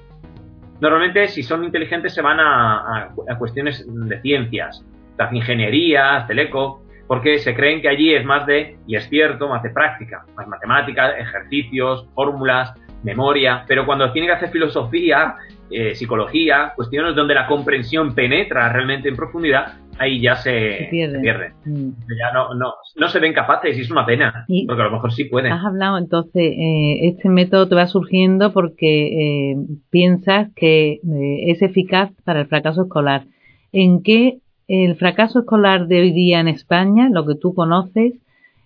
Normalmente, 0.80 1.28
si 1.28 1.42
son 1.42 1.64
inteligentes, 1.64 2.12
se 2.14 2.20
van 2.20 2.38
a, 2.40 3.08
cuestiones 3.38 3.84
de 3.88 4.20
ciencias, 4.20 4.84
las 5.16 5.32
ingenierías, 5.32 6.26
teleco, 6.26 6.82
porque 7.06 7.38
se 7.38 7.54
creen 7.54 7.80
que 7.80 7.88
allí 7.88 8.14
es 8.14 8.24
más 8.24 8.46
de, 8.46 8.76
y 8.86 8.96
es 8.96 9.08
cierto, 9.08 9.48
más 9.48 9.62
de 9.62 9.70
práctica, 9.70 10.24
más 10.36 10.46
matemáticas, 10.46 11.14
ejercicios, 11.18 12.06
fórmulas, 12.14 12.74
memoria, 13.02 13.64
pero 13.66 13.86
cuando 13.86 14.10
tiene 14.12 14.26
que 14.28 14.34
hacer 14.34 14.50
filosofía, 14.50 15.36
eh, 15.70 15.94
psicología, 15.94 16.72
cuestiones 16.74 17.14
donde 17.14 17.34
la 17.34 17.46
comprensión 17.46 18.14
penetra 18.14 18.70
realmente 18.70 19.08
en 19.08 19.16
profundidad, 19.16 19.74
ahí 19.98 20.20
ya 20.20 20.36
se, 20.36 20.88
pierde. 20.90 21.18
Mm. 21.64 21.90
Ya 22.18 22.32
no, 22.32 22.54
no, 22.54 22.74
no 22.96 23.08
se 23.08 23.18
ven 23.18 23.32
capaces 23.32 23.76
y 23.76 23.82
es 23.82 23.90
una 23.90 24.06
pena, 24.06 24.46
porque 24.66 24.82
a 24.82 24.86
lo 24.86 24.92
mejor 24.92 25.12
sí 25.12 25.24
pueden. 25.24 25.52
Has 25.52 25.64
hablado 25.64 25.98
entonces, 25.98 26.52
eh, 26.56 27.08
este 27.08 27.28
método 27.28 27.68
te 27.68 27.74
va 27.74 27.86
surgiendo 27.86 28.52
porque 28.52 29.52
eh, 29.52 29.56
piensas 29.90 30.50
que 30.54 31.00
es 31.46 31.62
eficaz 31.62 32.10
para 32.24 32.40
el 32.40 32.46
fracaso 32.46 32.82
escolar. 32.82 33.24
¿En 33.72 34.02
qué 34.02 34.38
el 34.68 34.96
fracaso 34.96 35.40
escolar 35.40 35.86
de 35.86 36.00
hoy 36.00 36.12
día 36.12 36.40
en 36.40 36.48
España, 36.48 37.08
lo 37.10 37.26
que 37.26 37.34
tú 37.34 37.54
conoces, 37.54 38.14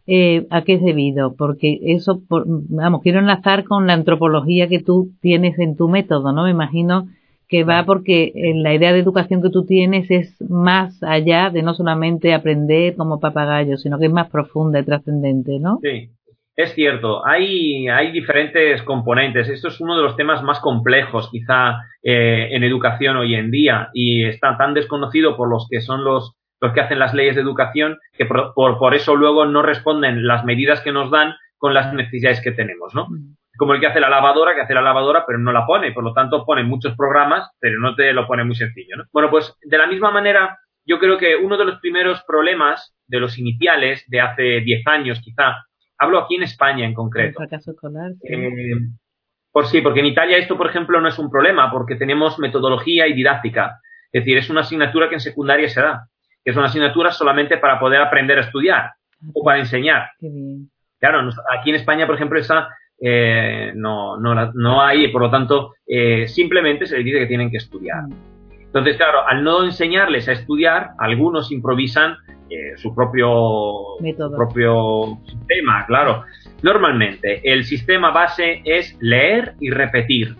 eh, 0.07 0.47
¿a 0.51 0.63
qué 0.63 0.75
es 0.75 0.83
debido? 0.83 1.35
Porque 1.35 1.79
eso, 1.83 2.23
vamos, 2.29 3.03
quiero 3.03 3.19
enlazar 3.19 3.65
con 3.65 3.87
la 3.87 3.95
antropología 3.95 4.69
que 4.69 4.81
tú 4.81 5.11
tienes 5.21 5.59
en 5.59 5.77
tu 5.77 5.89
método, 5.89 6.33
¿no? 6.33 6.45
Me 6.45 6.51
imagino 6.51 7.09
que 7.49 7.65
va 7.65 7.85
porque 7.85 8.33
la 8.57 8.75
idea 8.75 8.93
de 8.93 9.01
educación 9.01 9.43
que 9.43 9.51
tú 9.51 9.65
tienes 9.65 10.11
es 10.11 10.41
más 10.49 11.03
allá 11.03 11.51
de 11.51 11.63
no 11.63 11.75
solamente 11.75 12.35
aprender 12.35 12.95
como 12.97 13.21
papagayo, 13.21 13.77
sino 13.77 13.99
que 13.99 14.07
es 14.07 14.13
más 14.13 14.31
profunda 14.31 14.81
y 14.81 14.85
trascendente, 14.85 15.59
¿no? 15.59 15.79
Sí, 15.83 16.11
es 16.55 16.75
cierto. 16.75 17.27
Hay, 17.27 17.89
hay 17.89 18.13
diferentes 18.13 18.83
componentes. 18.83 19.49
Esto 19.49 19.69
es 19.69 19.81
uno 19.81 19.97
de 19.97 20.03
los 20.03 20.17
temas 20.17 20.43
más 20.43 20.61
complejos, 20.61 21.31
quizá, 21.31 21.79
eh, 22.03 22.49
en 22.51 22.65
educación 22.65 23.17
hoy 23.17 23.35
en 23.35 23.51
día 23.51 23.89
y 23.95 24.25
está 24.25 24.57
tan 24.59 24.75
desconocido 24.75 25.37
por 25.37 25.49
los 25.49 25.67
que 25.71 25.81
son 25.81 26.05
los 26.05 26.35
los 26.61 26.73
que 26.73 26.81
hacen 26.81 26.99
las 26.99 27.15
leyes 27.15 27.37
de 27.37 27.43
educación, 27.43 27.99
que 28.17 28.27
por, 28.27 28.53
por, 28.55 28.95
eso 28.95 29.15
luego 29.15 29.47
no 29.47 29.63
responden 29.63 30.27
las 30.27 30.45
medidas 30.45 30.81
que 30.81 30.91
nos 30.91 31.11
dan 31.11 31.35
con 31.57 31.75
las 31.75 31.93
necesidades 31.93 32.41
que 32.41 32.53
tenemos, 32.53 32.95
¿no? 32.95 33.07
Como 33.59 33.75
el 33.75 33.81
que 33.81 33.89
hace 33.89 34.01
la 34.01 34.09
lavadora, 34.09 34.55
que 34.55 34.63
hace 34.63 34.73
la 34.73 34.81
lavadora, 34.81 35.25
pero 35.27 35.39
no 35.39 35.53
la 35.53 35.67
pone, 35.67 35.93
por 35.93 36.05
lo 36.05 36.15
tanto 36.15 36.47
pone 36.47 36.63
muchos 36.63 36.97
programas, 36.97 37.51
pero 37.61 37.79
no 37.79 37.95
te 37.95 38.13
lo 38.13 38.27
pone 38.27 38.45
muy 38.45 38.55
sencillo, 38.55 38.97
¿no? 38.97 39.05
Bueno, 39.13 39.29
pues 39.31 39.55
de 39.63 39.77
la 39.77 39.87
misma 39.87 40.11
manera, 40.11 40.59
yo 40.87 40.99
creo 40.99 41.19
que 41.19 41.37
uno 41.37 41.59
de 41.59 41.67
los 41.67 41.79
primeros 41.81 42.23
problemas, 42.27 42.97
de 43.07 43.21
los 43.21 43.39
iniciales, 43.39 44.05
de 44.07 44.21
hace 44.21 44.61
10 44.61 44.87
años 44.87 45.21
quizá, 45.21 45.57
hablo 45.99 46.21
aquí 46.21 46.37
en 46.37 46.45
España 46.45 46.87
en 46.87 46.95
concreto. 46.95 47.43
Escolar, 47.43 48.13
eh, 48.23 48.73
por 49.53 49.67
sí, 49.67 49.83
porque 49.83 50.01
en 50.01 50.07
Italia 50.07 50.39
esto, 50.39 50.57
por 50.57 50.69
ejemplo, 50.69 51.01
no 51.01 51.09
es 51.09 51.19
un 51.19 51.31
problema, 51.31 51.71
porque 51.71 51.97
tenemos 51.97 52.39
metodología 52.39 53.07
y 53.09 53.13
didáctica. 53.13 53.81
Es 54.13 54.23
decir, 54.25 54.39
es 54.39 54.49
una 54.49 54.61
asignatura 54.61 55.09
que 55.09 55.17
en 55.17 55.21
secundaria 55.21 55.69
se 55.69 55.83
da 55.83 56.09
que 56.45 56.53
es 56.53 56.57
una 56.57 56.67
asignatura 56.67 57.13
solamente 57.13 57.59
para 57.59 57.79
poder 57.79 58.01
aprender 58.01 58.39
a 58.39 58.43
estudiar. 58.43 58.93
o 59.35 59.45
para 59.45 59.59
enseñar. 59.59 60.13
Claro, 61.01 61.29
aquí 61.51 61.71
en 61.71 61.77
España, 61.77 62.07
por 62.07 62.15
ejemplo, 62.15 62.39
esa 62.39 62.69
eh, 63.01 63.73
no, 63.75 64.17
no, 64.19 64.53
no 64.55 64.83
hay, 64.83 65.09
por 65.09 65.23
lo 65.23 65.31
tanto, 65.31 65.75
eh, 65.87 66.27
simplemente 66.29 66.87
se 66.87 66.97
les 66.97 67.05
dice 67.05 67.21
que 67.21 67.27
tienen 67.27 67.51
que 67.51 67.59
estudiar. 67.59 68.03
Mm. 68.05 68.13
Entonces, 68.67 68.97
claro, 68.97 69.27
al 69.27 69.43
no 69.43 69.65
enseñarles 69.65 70.29
a 70.29 70.33
estudiar, 70.33 70.91
algunos 70.99 71.51
improvisan 71.51 72.17
eh, 72.51 72.77
su 72.77 72.95
propio 72.95 73.99
Método. 74.01 74.37
propio 74.37 75.19
sistema, 75.27 75.87
claro. 75.87 76.25
Normalmente, 76.63 77.41
el 77.45 77.65
sistema 77.65 78.11
base 78.11 78.63
es 78.65 78.97
leer 79.01 79.55
y 79.61 79.71
repetir, 79.71 80.35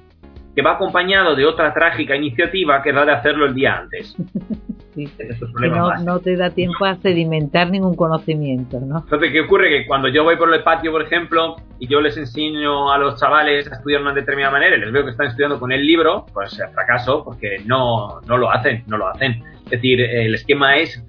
que 0.59 0.63
va 0.63 0.73
acompañado 0.73 1.37
de 1.37 1.47
otra 1.47 1.73
trágica 1.73 2.17
iniciativa 2.17 2.83
que 2.83 2.91
va 2.91 3.05
de 3.05 3.13
hacerlo 3.13 3.47
el 3.47 3.55
día 3.55 3.77
antes. 3.77 4.17
que 4.97 5.69
no, 6.05 6.19
te 6.19 6.35
da 6.35 6.51
tiempo 6.51 6.85
a 6.85 6.97
sedimentar 6.97 7.71
ningún 7.71 7.95
conocimiento, 7.95 8.81
¿no? 8.81 8.99
Entonces, 9.05 9.31
¿qué 9.31 9.43
ocurre? 9.43 9.69
Que 9.69 9.87
cuando 9.87 10.09
yo 10.09 10.25
voy 10.25 10.35
por 10.35 10.53
el 10.53 10.65
patio, 10.65 10.91
por 10.91 11.03
ejemplo, 11.03 11.55
y 11.79 11.87
yo 11.87 12.01
les 12.01 12.17
enseño 12.17 12.91
a 12.91 12.99
los 12.99 13.21
chavales 13.21 13.71
a 13.71 13.77
estudiar 13.77 14.01
de 14.01 14.07
una 14.09 14.15
determinada 14.17 14.51
manera 14.51 14.75
y 14.75 14.81
les 14.81 14.91
veo 14.91 15.05
que 15.05 15.13
están 15.13 15.29
estudiando 15.29 15.61
con 15.61 15.71
el 15.71 15.87
libro, 15.87 16.27
pues 16.35 16.61
fracaso 16.75 17.23
porque 17.23 17.59
no, 17.65 18.21
no 18.27 18.37
lo 18.37 18.51
hacen, 18.51 18.83
no 18.89 18.99
lo 18.99 19.07
hacen. 19.07 19.41
Es 19.67 19.71
decir, 19.71 20.01
el 20.01 20.35
esquema 20.35 20.79
es 20.79 21.01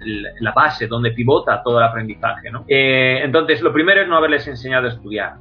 la 0.41 0.51
base 0.51 0.86
donde 0.86 1.10
pivota 1.10 1.63
todo 1.63 1.79
el 1.79 1.86
aprendizaje, 1.86 2.51
¿no? 2.51 2.65
Eh, 2.68 3.22
entonces, 3.24 3.63
lo 3.63 3.74
primero 3.74 4.00
es 4.00 4.08
no 4.08 4.15
haberles 4.15 4.48
enseñado 4.48 4.86
a 4.86 4.89
estudiar 4.89 5.38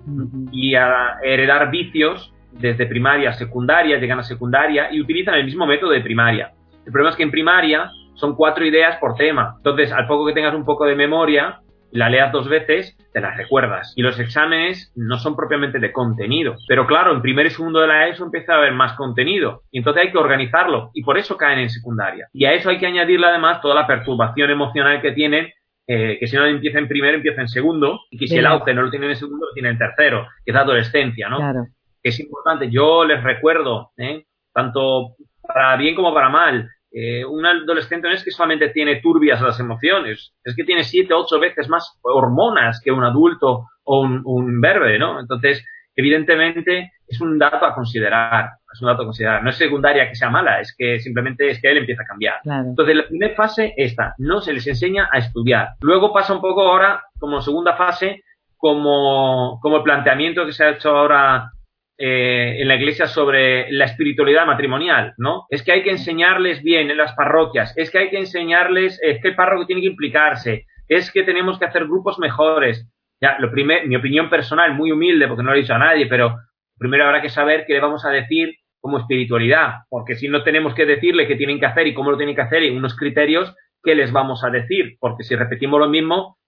y 0.51 0.77
a 0.77 1.19
heredar 1.23 1.71
vicios 1.71 2.33
desde 2.59 2.87
primaria 2.87 3.31
a 3.31 3.35
secundaria, 3.35 3.99
llegan 3.99 4.21
a 4.21 4.25
secundaria 4.25 4.89
y 4.93 5.01
utilizan 5.01 5.35
el 5.35 5.45
mismo 5.45 5.67
método 5.67 5.91
de 5.91 6.01
primaria. 6.01 6.53
El 6.85 6.93
problema 6.93 7.11
es 7.11 7.17
que 7.17 7.23
en 7.23 7.31
primaria 7.31 7.91
son 8.15 8.35
cuatro 8.35 8.65
ideas 8.65 8.97
por 8.99 9.15
tema. 9.15 9.55
Entonces, 9.59 9.93
al 9.93 10.07
poco 10.07 10.27
que 10.27 10.33
tengas 10.33 10.55
un 10.55 10.65
poco 10.65 10.87
de 10.87 10.97
memoria, 10.97 11.61
la 11.91 12.11
leas 12.11 12.33
dos 12.33 12.49
veces, 12.49 12.97
te 13.13 13.21
las 13.21 13.37
recuerdas. 13.37 13.93
Y 13.97 14.03
los 14.03 14.19
exámenes 14.19 14.93
no 14.97 15.19
son 15.19 15.37
propiamente 15.37 15.79
de 15.79 15.93
contenido. 15.93 16.57
Pero 16.67 16.87
claro, 16.87 17.13
en 17.13 17.23
primer 17.23 17.47
y 17.47 17.51
segundo 17.51 17.81
de 17.81 17.87
la 17.87 18.09
ESO 18.09 18.25
empieza 18.25 18.55
a 18.55 18.59
haber 18.59 18.73
más 18.73 18.95
contenido. 18.95 19.63
Y 19.71 19.79
entonces 19.79 20.05
hay 20.05 20.13
que 20.13 20.19
organizarlo. 20.19 20.91
Y 20.95 21.03
por 21.03 21.19
eso 21.19 21.37
caen 21.37 21.61
en 21.61 21.71
secundaria. 21.71 22.29
Y 22.33 22.45
a 22.45 22.53
eso 22.53 22.71
hay 22.71 22.79
que 22.79 22.87
añadirle 22.87 23.27
además 23.27 23.61
toda 23.61 23.75
la 23.75 23.87
perturbación 23.87 24.51
emocional 24.51 25.01
que 25.01 25.13
tienen. 25.13 25.49
Eh, 25.87 26.19
que 26.21 26.27
si 26.27 26.37
no 26.37 26.45
empieza 26.45 26.79
en 26.79 26.89
primero, 26.89 27.17
empieza 27.17 27.41
en 27.41 27.49
segundo. 27.49 28.01
Y 28.11 28.19
que 28.19 28.27
si 28.27 28.37
el 28.37 28.47
auge 28.47 28.75
no 28.75 28.83
lo 28.83 28.91
tienen 28.91 29.11
en 29.11 29.17
segundo, 29.17 29.47
lo 29.47 29.53
tienen 29.55 29.73
en 29.73 29.79
tercero. 29.79 30.27
Que 30.45 30.51
es 30.51 30.57
adolescencia, 30.57 31.29
¿no? 31.29 31.39
Claro. 31.39 31.67
Que 32.09 32.15
es 32.15 32.21
importante. 32.21 32.71
Yo 32.71 33.05
les 33.05 33.23
recuerdo, 33.23 33.91
¿eh? 33.99 34.25
tanto 34.55 35.17
para 35.43 35.77
bien 35.77 35.95
como 35.95 36.15
para 36.15 36.31
mal, 36.31 36.71
eh, 36.91 37.23
un 37.25 37.45
adolescente 37.45 38.09
no 38.09 38.15
es 38.15 38.25
que 38.25 38.31
solamente 38.31 38.71
tiene 38.71 39.01
turbias 39.03 39.43
las 39.43 39.61
emociones, 39.61 40.33
es 40.43 40.57
que 40.57 40.65
tiene 40.65 40.85
siete, 40.85 41.13
ocho 41.13 41.39
veces 41.39 41.69
más 41.69 41.99
hormonas 42.03 42.81
que 42.83 42.91
un 42.91 43.05
adulto 43.05 43.67
o 43.85 44.01
un, 44.01 44.23
un 44.25 44.61
verde, 44.61 44.99
¿no? 44.99 45.21
Entonces, 45.21 45.63
evidentemente, 45.95 46.93
es 47.07 47.21
un 47.21 47.39
dato 47.39 47.67
a 47.67 47.75
considerar, 47.75 48.51
es 48.73 48.81
un 48.81 48.89
dato 48.89 49.03
a 49.03 49.07
considerar. 49.07 49.43
No 49.43 49.51
es 49.51 49.57
secundaria 49.57 50.09
que 50.09 50.15
sea 50.15 50.31
mala, 50.31 50.61
es 50.61 50.75
que 50.77 50.99
simplemente 51.01 51.51
es 51.51 51.61
que 51.61 51.71
él 51.71 51.79
empieza 51.79 52.03
a 52.03 52.07
cambiar. 52.07 52.41
Entonces, 52.45 52.97
la 52.97 53.07
primera 53.07 53.35
fase, 53.35 53.75
esta, 53.77 54.15
no 54.17 54.41
se 54.41 54.53
les 54.53 54.67
enseña 54.67 55.11
a 55.13 55.19
estudiar. 55.19 55.71
Luego 55.81 56.13
pasa 56.13 56.35
un 56.35 56.41
poco 56.41 56.63
ahora, 56.63 57.03
como 57.19 57.43
segunda 57.43 57.77
fase, 57.77 58.23
como, 58.57 59.59
como 59.61 59.77
el 59.77 59.83
planteamiento 59.83 60.47
que 60.47 60.53
se 60.53 60.65
ha 60.65 60.71
hecho 60.71 60.91
ahora 60.91 61.53
eh, 62.01 62.59
en 62.61 62.69
la 62.69 62.77
iglesia 62.77 63.09
sobre 63.09 63.73
la 63.73 63.87
espiritualidad 63.87 64.47
matrimonial, 64.47 65.15
¿no? 65.19 65.47
Es 65.51 65.65
que 65.65 65.73
hay 65.73 65.83
que 65.83 65.91
enseñarles 65.91 66.63
bien 66.63 66.93
en 66.93 66.97
las 66.97 67.13
parroquias, 67.15 67.77
es 67.77 67.91
que 67.91 67.99
hay 67.99 68.11
que 68.11 68.19
enseñarles, 68.19 69.01
es 69.03 69.21
que 69.21 69.29
el 69.29 69.35
párroco 69.35 69.67
tiene 69.67 69.83
que 69.83 69.89
implicarse, 69.89 70.67
es 70.87 71.11
que 71.11 71.25
tenemos 71.25 71.59
que 71.59 71.65
hacer 71.65 71.87
grupos 71.87 72.21
mejores. 72.21 72.89
Ya, 73.21 73.37
lo 73.41 73.51
primer, 73.51 73.89
mi 73.89 73.97
opinión 73.97 74.31
personal, 74.31 74.75
muy 74.75 74.93
humilde, 74.93 75.27
porque 75.27 75.43
no 75.43 75.51
lo 75.51 75.57
he 75.57 75.61
dicho 75.61 75.75
a 75.75 75.79
nadie, 75.79 76.07
pero 76.07 76.37
primero 76.79 77.05
habrá 77.05 77.21
que 77.21 77.31
saber 77.31 77.65
qué 77.67 77.75
le 77.75 77.81
vamos 77.81 78.05
a 78.05 78.11
decir 78.11 78.55
como 78.81 78.99
espiritualidad, 78.99 79.79
porque 79.89 80.15
si 80.15 80.29
no 80.29 80.45
tenemos 80.45 80.75
que 80.75 80.87
decirle 80.87 81.27
qué 81.27 81.35
tienen 81.35 81.59
que 81.59 81.67
hacer 81.67 81.89
y 81.89 81.95
cómo 81.95 82.13
lo 82.13 82.17
tienen 82.17 82.37
que 82.37 82.43
hacer 82.43 82.63
y 82.63 82.71
unos 82.71 82.97
criterios, 82.97 83.57
¿qué 83.83 83.97
les 83.97 84.13
vamos 84.13 84.45
a 84.45 84.51
decir? 84.51 84.97
Porque 85.01 85.25
si 85.25 85.35
repetimos 85.35 85.81
lo 85.81 85.89
mismo, 85.89 86.39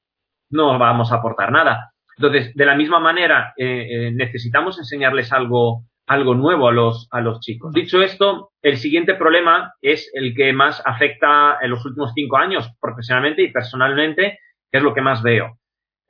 no 0.48 0.78
vamos 0.78 1.10
a 1.10 1.16
aportar 1.16 1.50
nada. 1.50 1.89
Entonces, 2.20 2.54
de 2.54 2.66
la 2.66 2.74
misma 2.74 3.00
manera, 3.00 3.54
eh, 3.56 3.86
eh, 3.90 4.12
necesitamos 4.12 4.78
enseñarles 4.78 5.32
algo, 5.32 5.84
algo 6.06 6.34
nuevo 6.34 6.68
a 6.68 6.72
los, 6.72 7.08
a 7.10 7.22
los 7.22 7.40
chicos. 7.40 7.72
Dicho 7.72 8.02
esto, 8.02 8.50
el 8.60 8.76
siguiente 8.76 9.14
problema 9.14 9.72
es 9.80 10.10
el 10.12 10.34
que 10.34 10.52
más 10.52 10.82
afecta 10.84 11.56
en 11.62 11.70
los 11.70 11.82
últimos 11.86 12.12
cinco 12.14 12.36
años, 12.36 12.70
profesionalmente 12.78 13.42
y 13.42 13.50
personalmente, 13.50 14.38
que 14.70 14.78
es 14.78 14.84
lo 14.84 14.92
que 14.92 15.00
más 15.00 15.22
veo. 15.22 15.56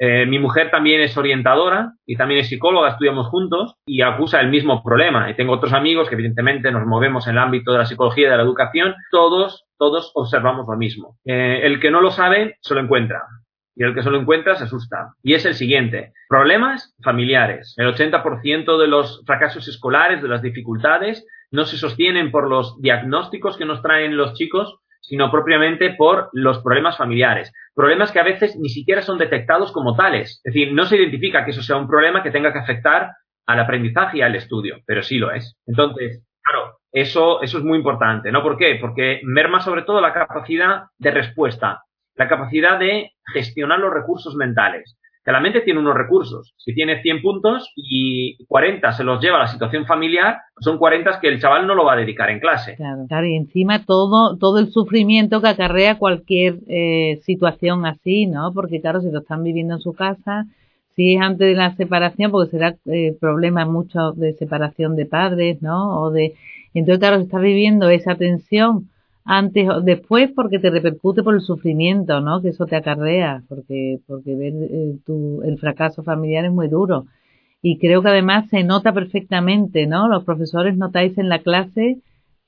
Eh, 0.00 0.26
mi 0.26 0.40
mujer 0.40 0.72
también 0.72 1.00
es 1.00 1.16
orientadora 1.16 1.92
y 2.04 2.16
también 2.16 2.40
es 2.40 2.48
psicóloga, 2.48 2.88
estudiamos 2.88 3.28
juntos 3.28 3.76
y 3.86 4.02
acusa 4.02 4.40
el 4.40 4.48
mismo 4.48 4.82
problema. 4.82 5.30
Y 5.30 5.34
tengo 5.36 5.52
otros 5.52 5.74
amigos 5.74 6.08
que 6.08 6.16
evidentemente 6.16 6.72
nos 6.72 6.86
movemos 6.86 7.28
en 7.28 7.34
el 7.34 7.38
ámbito 7.38 7.70
de 7.70 7.78
la 7.78 7.86
psicología 7.86 8.26
y 8.26 8.30
de 8.30 8.36
la 8.36 8.42
educación. 8.42 8.96
Todos, 9.12 9.64
todos 9.78 10.10
observamos 10.14 10.66
lo 10.68 10.76
mismo. 10.76 11.18
el 11.24 11.78
que 11.78 11.92
no 11.92 12.00
lo 12.00 12.10
sabe, 12.10 12.56
se 12.62 12.74
lo 12.74 12.80
encuentra 12.80 13.22
y 13.80 13.82
el 13.82 13.94
que 13.94 14.02
se 14.02 14.10
lo 14.10 14.20
encuentra 14.20 14.56
se 14.56 14.64
asusta. 14.64 15.14
Y 15.22 15.32
es 15.32 15.46
el 15.46 15.54
siguiente. 15.54 16.12
Problemas 16.28 16.94
familiares. 17.02 17.72
El 17.78 17.86
80% 17.86 18.78
de 18.78 18.86
los 18.86 19.22
fracasos 19.24 19.66
escolares, 19.68 20.20
de 20.20 20.28
las 20.28 20.42
dificultades, 20.42 21.26
no 21.50 21.64
se 21.64 21.78
sostienen 21.78 22.30
por 22.30 22.46
los 22.46 22.78
diagnósticos 22.82 23.56
que 23.56 23.64
nos 23.64 23.80
traen 23.80 24.18
los 24.18 24.34
chicos, 24.34 24.76
sino 25.00 25.30
propiamente 25.30 25.94
por 25.94 26.28
los 26.34 26.58
problemas 26.58 26.98
familiares. 26.98 27.54
Problemas 27.74 28.12
que 28.12 28.20
a 28.20 28.24
veces 28.24 28.54
ni 28.60 28.68
siquiera 28.68 29.00
son 29.00 29.16
detectados 29.16 29.72
como 29.72 29.96
tales. 29.96 30.42
Es 30.44 30.52
decir, 30.52 30.74
no 30.74 30.84
se 30.84 30.96
identifica 30.96 31.46
que 31.46 31.52
eso 31.52 31.62
sea 31.62 31.78
un 31.78 31.88
problema 31.88 32.22
que 32.22 32.30
tenga 32.30 32.52
que 32.52 32.58
afectar 32.58 33.12
al 33.46 33.60
aprendizaje 33.60 34.18
y 34.18 34.20
al 34.20 34.34
estudio, 34.34 34.80
pero 34.84 35.02
sí 35.02 35.16
lo 35.16 35.32
es. 35.32 35.56
Entonces, 35.66 36.22
claro, 36.42 36.76
eso, 36.92 37.40
eso 37.40 37.56
es 37.56 37.64
muy 37.64 37.78
importante, 37.78 38.30
¿no? 38.30 38.42
¿Por 38.42 38.58
qué? 38.58 38.76
Porque 38.78 39.22
merma 39.24 39.62
sobre 39.62 39.84
todo 39.84 40.02
la 40.02 40.12
capacidad 40.12 40.82
de 40.98 41.12
respuesta 41.12 41.80
la 42.20 42.28
capacidad 42.28 42.78
de 42.78 43.12
gestionar 43.32 43.78
los 43.78 43.94
recursos 43.94 44.34
mentales. 44.34 44.98
Que 45.24 45.32
la 45.32 45.40
mente 45.40 45.62
tiene 45.62 45.80
unos 45.80 45.94
recursos. 45.94 46.52
Si 46.58 46.74
tiene 46.74 47.00
100 47.00 47.22
puntos 47.22 47.72
y 47.74 48.44
40 48.44 48.92
se 48.92 49.04
los 49.04 49.22
lleva 49.22 49.38
a 49.38 49.40
la 49.40 49.46
situación 49.46 49.86
familiar, 49.86 50.36
son 50.60 50.76
40 50.76 51.18
que 51.18 51.28
el 51.28 51.40
chaval 51.40 51.66
no 51.66 51.74
lo 51.74 51.84
va 51.86 51.94
a 51.94 51.96
dedicar 51.96 52.28
en 52.28 52.40
clase. 52.40 52.76
Claro, 52.76 53.06
claro 53.08 53.26
y 53.26 53.36
encima 53.36 53.86
todo, 53.86 54.36
todo 54.36 54.58
el 54.58 54.68
sufrimiento 54.68 55.40
que 55.40 55.48
acarrea 55.48 55.96
cualquier 55.96 56.58
eh, 56.68 57.20
situación 57.22 57.86
así, 57.86 58.26
¿no? 58.26 58.52
Porque 58.52 58.82
claro, 58.82 59.00
si 59.00 59.10
lo 59.10 59.20
están 59.20 59.42
viviendo 59.42 59.76
en 59.76 59.80
su 59.80 59.94
casa, 59.94 60.44
si 60.94 61.14
es 61.14 61.22
antes 61.22 61.48
de 61.48 61.54
la 61.54 61.74
separación, 61.74 62.30
porque 62.30 62.50
será 62.50 62.76
eh, 62.84 63.16
problema 63.18 63.64
mucho 63.64 64.12
de 64.12 64.34
separación 64.34 64.94
de 64.94 65.06
padres, 65.06 65.62
¿no? 65.62 66.02
O 66.02 66.10
de, 66.10 66.34
entonces 66.74 66.98
claro, 66.98 67.16
se 67.16 67.24
está 67.24 67.38
viviendo 67.38 67.88
esa 67.88 68.14
tensión 68.14 68.90
antes 69.24 69.68
o 69.68 69.80
después 69.80 70.30
porque 70.34 70.58
te 70.58 70.70
repercute 70.70 71.22
por 71.22 71.34
el 71.34 71.40
sufrimiento, 71.40 72.20
¿no? 72.20 72.40
Que 72.42 72.48
eso 72.48 72.66
te 72.66 72.76
acarrea, 72.76 73.42
porque, 73.48 74.00
porque 74.06 74.34
ver 74.34 74.52
eh, 74.54 74.96
tu, 75.04 75.42
el 75.42 75.58
fracaso 75.58 76.02
familiar 76.02 76.44
es 76.44 76.52
muy 76.52 76.68
duro. 76.68 77.06
Y 77.62 77.78
creo 77.78 78.02
que 78.02 78.08
además 78.08 78.48
se 78.48 78.64
nota 78.64 78.92
perfectamente, 78.92 79.86
¿no? 79.86 80.08
Los 80.08 80.24
profesores 80.24 80.76
notáis 80.76 81.18
en 81.18 81.28
la 81.28 81.40
clase 81.40 81.98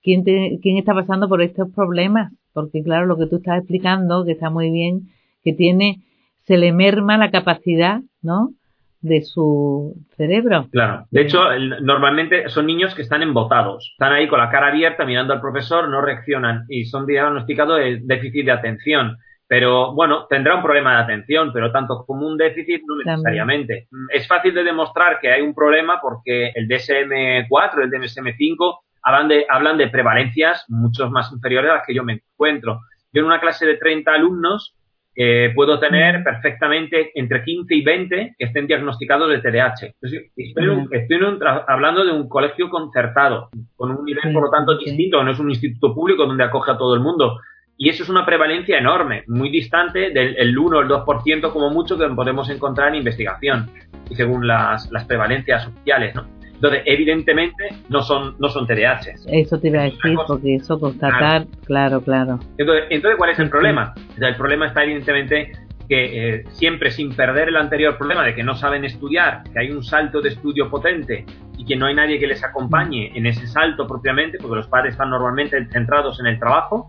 quién, 0.03 0.25
te, 0.25 0.59
quién 0.63 0.79
está 0.79 0.95
pasando 0.95 1.29
por 1.29 1.43
estos 1.43 1.71
problemas, 1.71 2.33
porque 2.53 2.83
claro, 2.83 3.07
lo 3.07 3.17
que 3.17 3.27
tú 3.27 3.37
estás 3.37 3.59
explicando, 3.59 4.25
que 4.25 4.33
está 4.33 4.51
muy 4.51 4.71
bien, 4.71 5.09
que 5.45 5.53
tiene, 5.53 6.03
se 6.47 6.57
le 6.57 6.73
merma 6.73 7.19
la 7.19 7.31
capacidad, 7.31 8.01
¿no? 8.23 8.53
De 9.03 9.23
su 9.23 9.95
cerebro. 10.17 10.69
Claro. 10.71 11.07
De 11.11 11.23
hecho, 11.23 11.43
normalmente 11.81 12.49
son 12.49 12.67
niños 12.67 12.95
que 12.95 13.03
están 13.03 13.23
embotados. 13.23 13.91
Están 13.93 14.13
ahí 14.13 14.29
con 14.29 14.39
la 14.39 14.51
cara 14.51 14.69
abierta 14.69 15.05
mirando 15.05 15.35
al 15.35 15.41
profesor, 15.41 15.89
no 15.89 16.01
reaccionan 16.01 16.65
y 16.69 16.85
son 16.85 17.05
diagnosticados 17.05 17.79
de 17.79 18.01
déficit 18.03 18.47
de 18.47 18.53
atención. 18.53 19.19
Pero 19.49 19.93
bueno, 19.93 20.27
tendrá 20.31 20.55
un 20.55 20.63
problema 20.63 20.97
de 20.97 21.03
atención, 21.03 21.53
pero 21.53 21.71
tanto 21.73 22.05
como 22.07 22.27
un 22.27 22.39
déficit 22.39 22.83
no 22.87 22.97
necesariamente. 22.97 23.89
Es 24.09 24.27
fácil 24.27 24.55
de 24.55 24.65
demostrar 24.65 25.19
que 25.21 25.31
hay 25.31 25.43
un 25.43 25.55
problema 25.55 26.01
porque 26.01 26.53
el 26.55 26.69
DSM-4, 26.69 27.83
el 27.83 27.91
DSM-5 27.91 28.79
hablan 29.03 29.29
de, 29.29 29.45
hablan 29.51 29.77
de 29.77 29.89
prevalencias 29.89 30.65
mucho 30.69 31.11
más 31.11 31.31
inferiores 31.33 31.71
a 31.71 31.75
las 31.75 31.87
que 31.87 31.95
yo 31.95 32.05
me 32.05 32.15
encuentro. 32.15 32.81
Yo 33.13 33.21
en 33.21 33.27
una 33.27 33.41
clase 33.41 33.67
de 33.67 33.77
30 33.77 34.11
alumnos 34.13 34.75
eh, 35.15 35.53
puedo 35.55 35.79
tener 35.79 36.25
perfectamente 36.25 37.11
entre 37.15 37.45
15 37.45 37.75
y 37.75 37.83
20 37.83 38.35
que 38.39 38.45
estén 38.45 38.67
diagnosticados 38.67 39.29
de 39.29 39.41
TDAH. 39.41 39.95
Estoy, 40.37 41.39
hablando 41.69 42.05
de 42.05 42.13
un 42.13 42.29
colegio 42.29 42.71
concertado, 42.71 43.51
con 43.77 43.91
un 43.91 44.05
nivel, 44.05 44.33
por 44.33 44.45
lo 44.45 44.51
tanto, 44.51 44.79
distinto, 44.79 45.23
no 45.23 45.33
es 45.33 45.39
un 45.39 45.51
instituto 45.51 45.95
público 45.95 46.27
donde 46.27 46.45
acoge 46.45 46.71
a 46.71 46.79
todo 46.79 46.95
el 46.95 47.01
mundo. 47.01 47.39
Y 47.77 47.89
eso 47.89 48.05
es 48.05 48.09
una 48.09 48.25
prevalencia 48.25 48.79
enorme, 48.79 49.25
muy 49.27 49.51
distante 49.51 50.11
del 50.11 50.57
1 50.57 50.77
o 50.77 50.81
el 50.81 50.89
2% 50.89 51.53
como 51.53 51.71
mucho 51.71 51.99
que 51.99 52.07
podemos 52.09 52.49
encontrar 52.49 52.89
en 52.89 52.97
investigación, 52.97 53.71
y 54.09 54.15
según 54.15 54.47
las, 54.47 54.91
las 54.93 55.05
prevalencias 55.05 55.67
oficiales, 55.67 56.15
¿no? 56.15 56.27
Entonces, 56.63 56.85
evidentemente, 56.87 57.71
no 57.89 58.03
son, 58.03 58.37
no 58.39 58.49
son 58.49 58.69
TDAH. 58.69 59.15
Eso 59.27 59.59
te 59.59 59.67
iba 59.67 59.81
a 59.81 59.85
decir, 59.85 60.17
porque 60.29 60.55
eso 60.55 60.79
constatar, 60.79 61.45
claro, 61.65 62.01
claro. 62.01 62.39
Entonces, 62.57 62.85
entonces, 62.91 63.19
¿cuál 63.19 63.31
es 63.31 63.39
el 63.41 63.51
problema? 63.51 63.93
el 64.17 64.37
problema 64.37 64.69
está 64.69 64.85
evidentemente 64.85 65.51
que 65.89 66.35
eh, 66.37 66.45
siempre 66.51 66.93
sin 66.93 67.17
perder 67.17 67.49
el 67.49 67.57
anterior 67.57 67.99
problema 67.99 68.25
de 68.25 68.37
que 68.37 68.45
no 68.45 68.55
saben 68.55 68.85
estudiar, 68.85 69.43
que 69.53 69.59
hay 69.59 69.73
un 69.73 69.83
salto 69.83 70.21
de 70.21 70.29
estudio 70.29 70.71
potente 70.71 71.27
y 71.59 71.65
que 71.65 71.75
no 71.75 71.87
hay 71.87 71.97
nadie 71.97 72.21
que 72.21 72.29
les 72.29 72.45
acompañe 72.45 73.11
en 73.13 73.27
ese 73.27 73.49
salto 73.49 73.85
propiamente, 73.89 74.39
porque 74.39 74.55
los 74.55 74.69
padres 74.69 74.93
están 74.93 75.11
normalmente 75.11 75.67
centrados 75.73 76.21
en 76.21 76.27
el 76.27 76.39
trabajo 76.39 76.87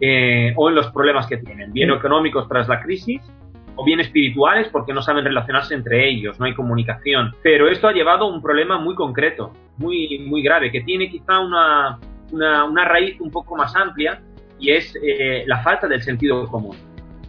eh, 0.00 0.54
o 0.56 0.68
en 0.68 0.76
los 0.76 0.86
problemas 0.92 1.26
que 1.26 1.38
tienen, 1.38 1.72
bien 1.72 1.90
económicos 1.90 2.46
tras 2.48 2.68
la 2.68 2.80
crisis 2.80 3.20
o 3.80 3.84
bien 3.84 3.98
espirituales 3.98 4.68
porque 4.68 4.92
no 4.92 5.00
saben 5.00 5.24
relacionarse 5.24 5.74
entre 5.74 6.06
ellos, 6.06 6.38
no 6.38 6.44
hay 6.44 6.54
comunicación. 6.54 7.34
Pero 7.42 7.66
esto 7.66 7.88
ha 7.88 7.92
llevado 7.92 8.26
a 8.26 8.28
un 8.28 8.42
problema 8.42 8.78
muy 8.78 8.94
concreto, 8.94 9.54
muy, 9.78 10.18
muy 10.18 10.42
grave, 10.42 10.70
que 10.70 10.82
tiene 10.82 11.08
quizá 11.08 11.40
una, 11.40 11.98
una, 12.30 12.84
raíz 12.84 13.18
un 13.20 13.30
poco 13.30 13.56
más 13.56 13.74
amplia 13.74 14.20
y 14.58 14.70
es 14.72 14.94
eh, 15.02 15.44
la 15.46 15.62
falta 15.62 15.88
del 15.88 16.02
sentido 16.02 16.46
común. 16.48 16.76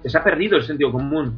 Se 0.03 0.17
ha 0.17 0.24
perdido 0.25 0.58
el 0.58 0.63
sentido 0.63 0.91
común. 0.91 1.38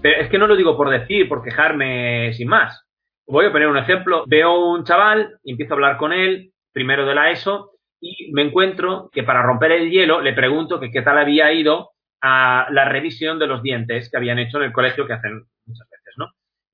Pero 0.00 0.20
es 0.20 0.28
que 0.28 0.38
no 0.38 0.46
lo 0.46 0.54
digo 0.54 0.76
por 0.76 0.88
decir, 0.88 1.28
por 1.28 1.42
quejarme 1.42 2.32
sin 2.34 2.46
más. 2.46 2.80
Voy 3.26 3.46
a 3.46 3.52
poner 3.52 3.66
un 3.66 3.78
ejemplo. 3.78 4.22
Veo 4.28 4.70
un 4.70 4.84
chaval 4.84 5.36
empiezo 5.44 5.74
a 5.74 5.76
hablar 5.76 5.96
con 5.96 6.12
él, 6.12 6.52
primero 6.72 7.04
de 7.06 7.14
la 7.16 7.32
ESO, 7.32 7.72
y 8.00 8.30
me 8.32 8.42
encuentro 8.42 9.08
que 9.10 9.24
para 9.24 9.42
romper 9.42 9.72
el 9.72 9.90
hielo 9.90 10.20
le 10.20 10.32
pregunto 10.32 10.78
que 10.78 10.92
qué 10.92 11.02
tal 11.02 11.18
había 11.18 11.52
ido 11.52 11.93
a 12.20 12.66
la 12.70 12.84
revisión 12.86 13.38
de 13.38 13.46
los 13.46 13.62
dientes 13.62 14.10
que 14.10 14.16
habían 14.16 14.38
hecho 14.38 14.58
en 14.58 14.64
el 14.64 14.72
colegio 14.72 15.06
que 15.06 15.12
hacen 15.12 15.44
muchas 15.66 15.88
veces, 15.90 16.14
¿no? 16.16 16.26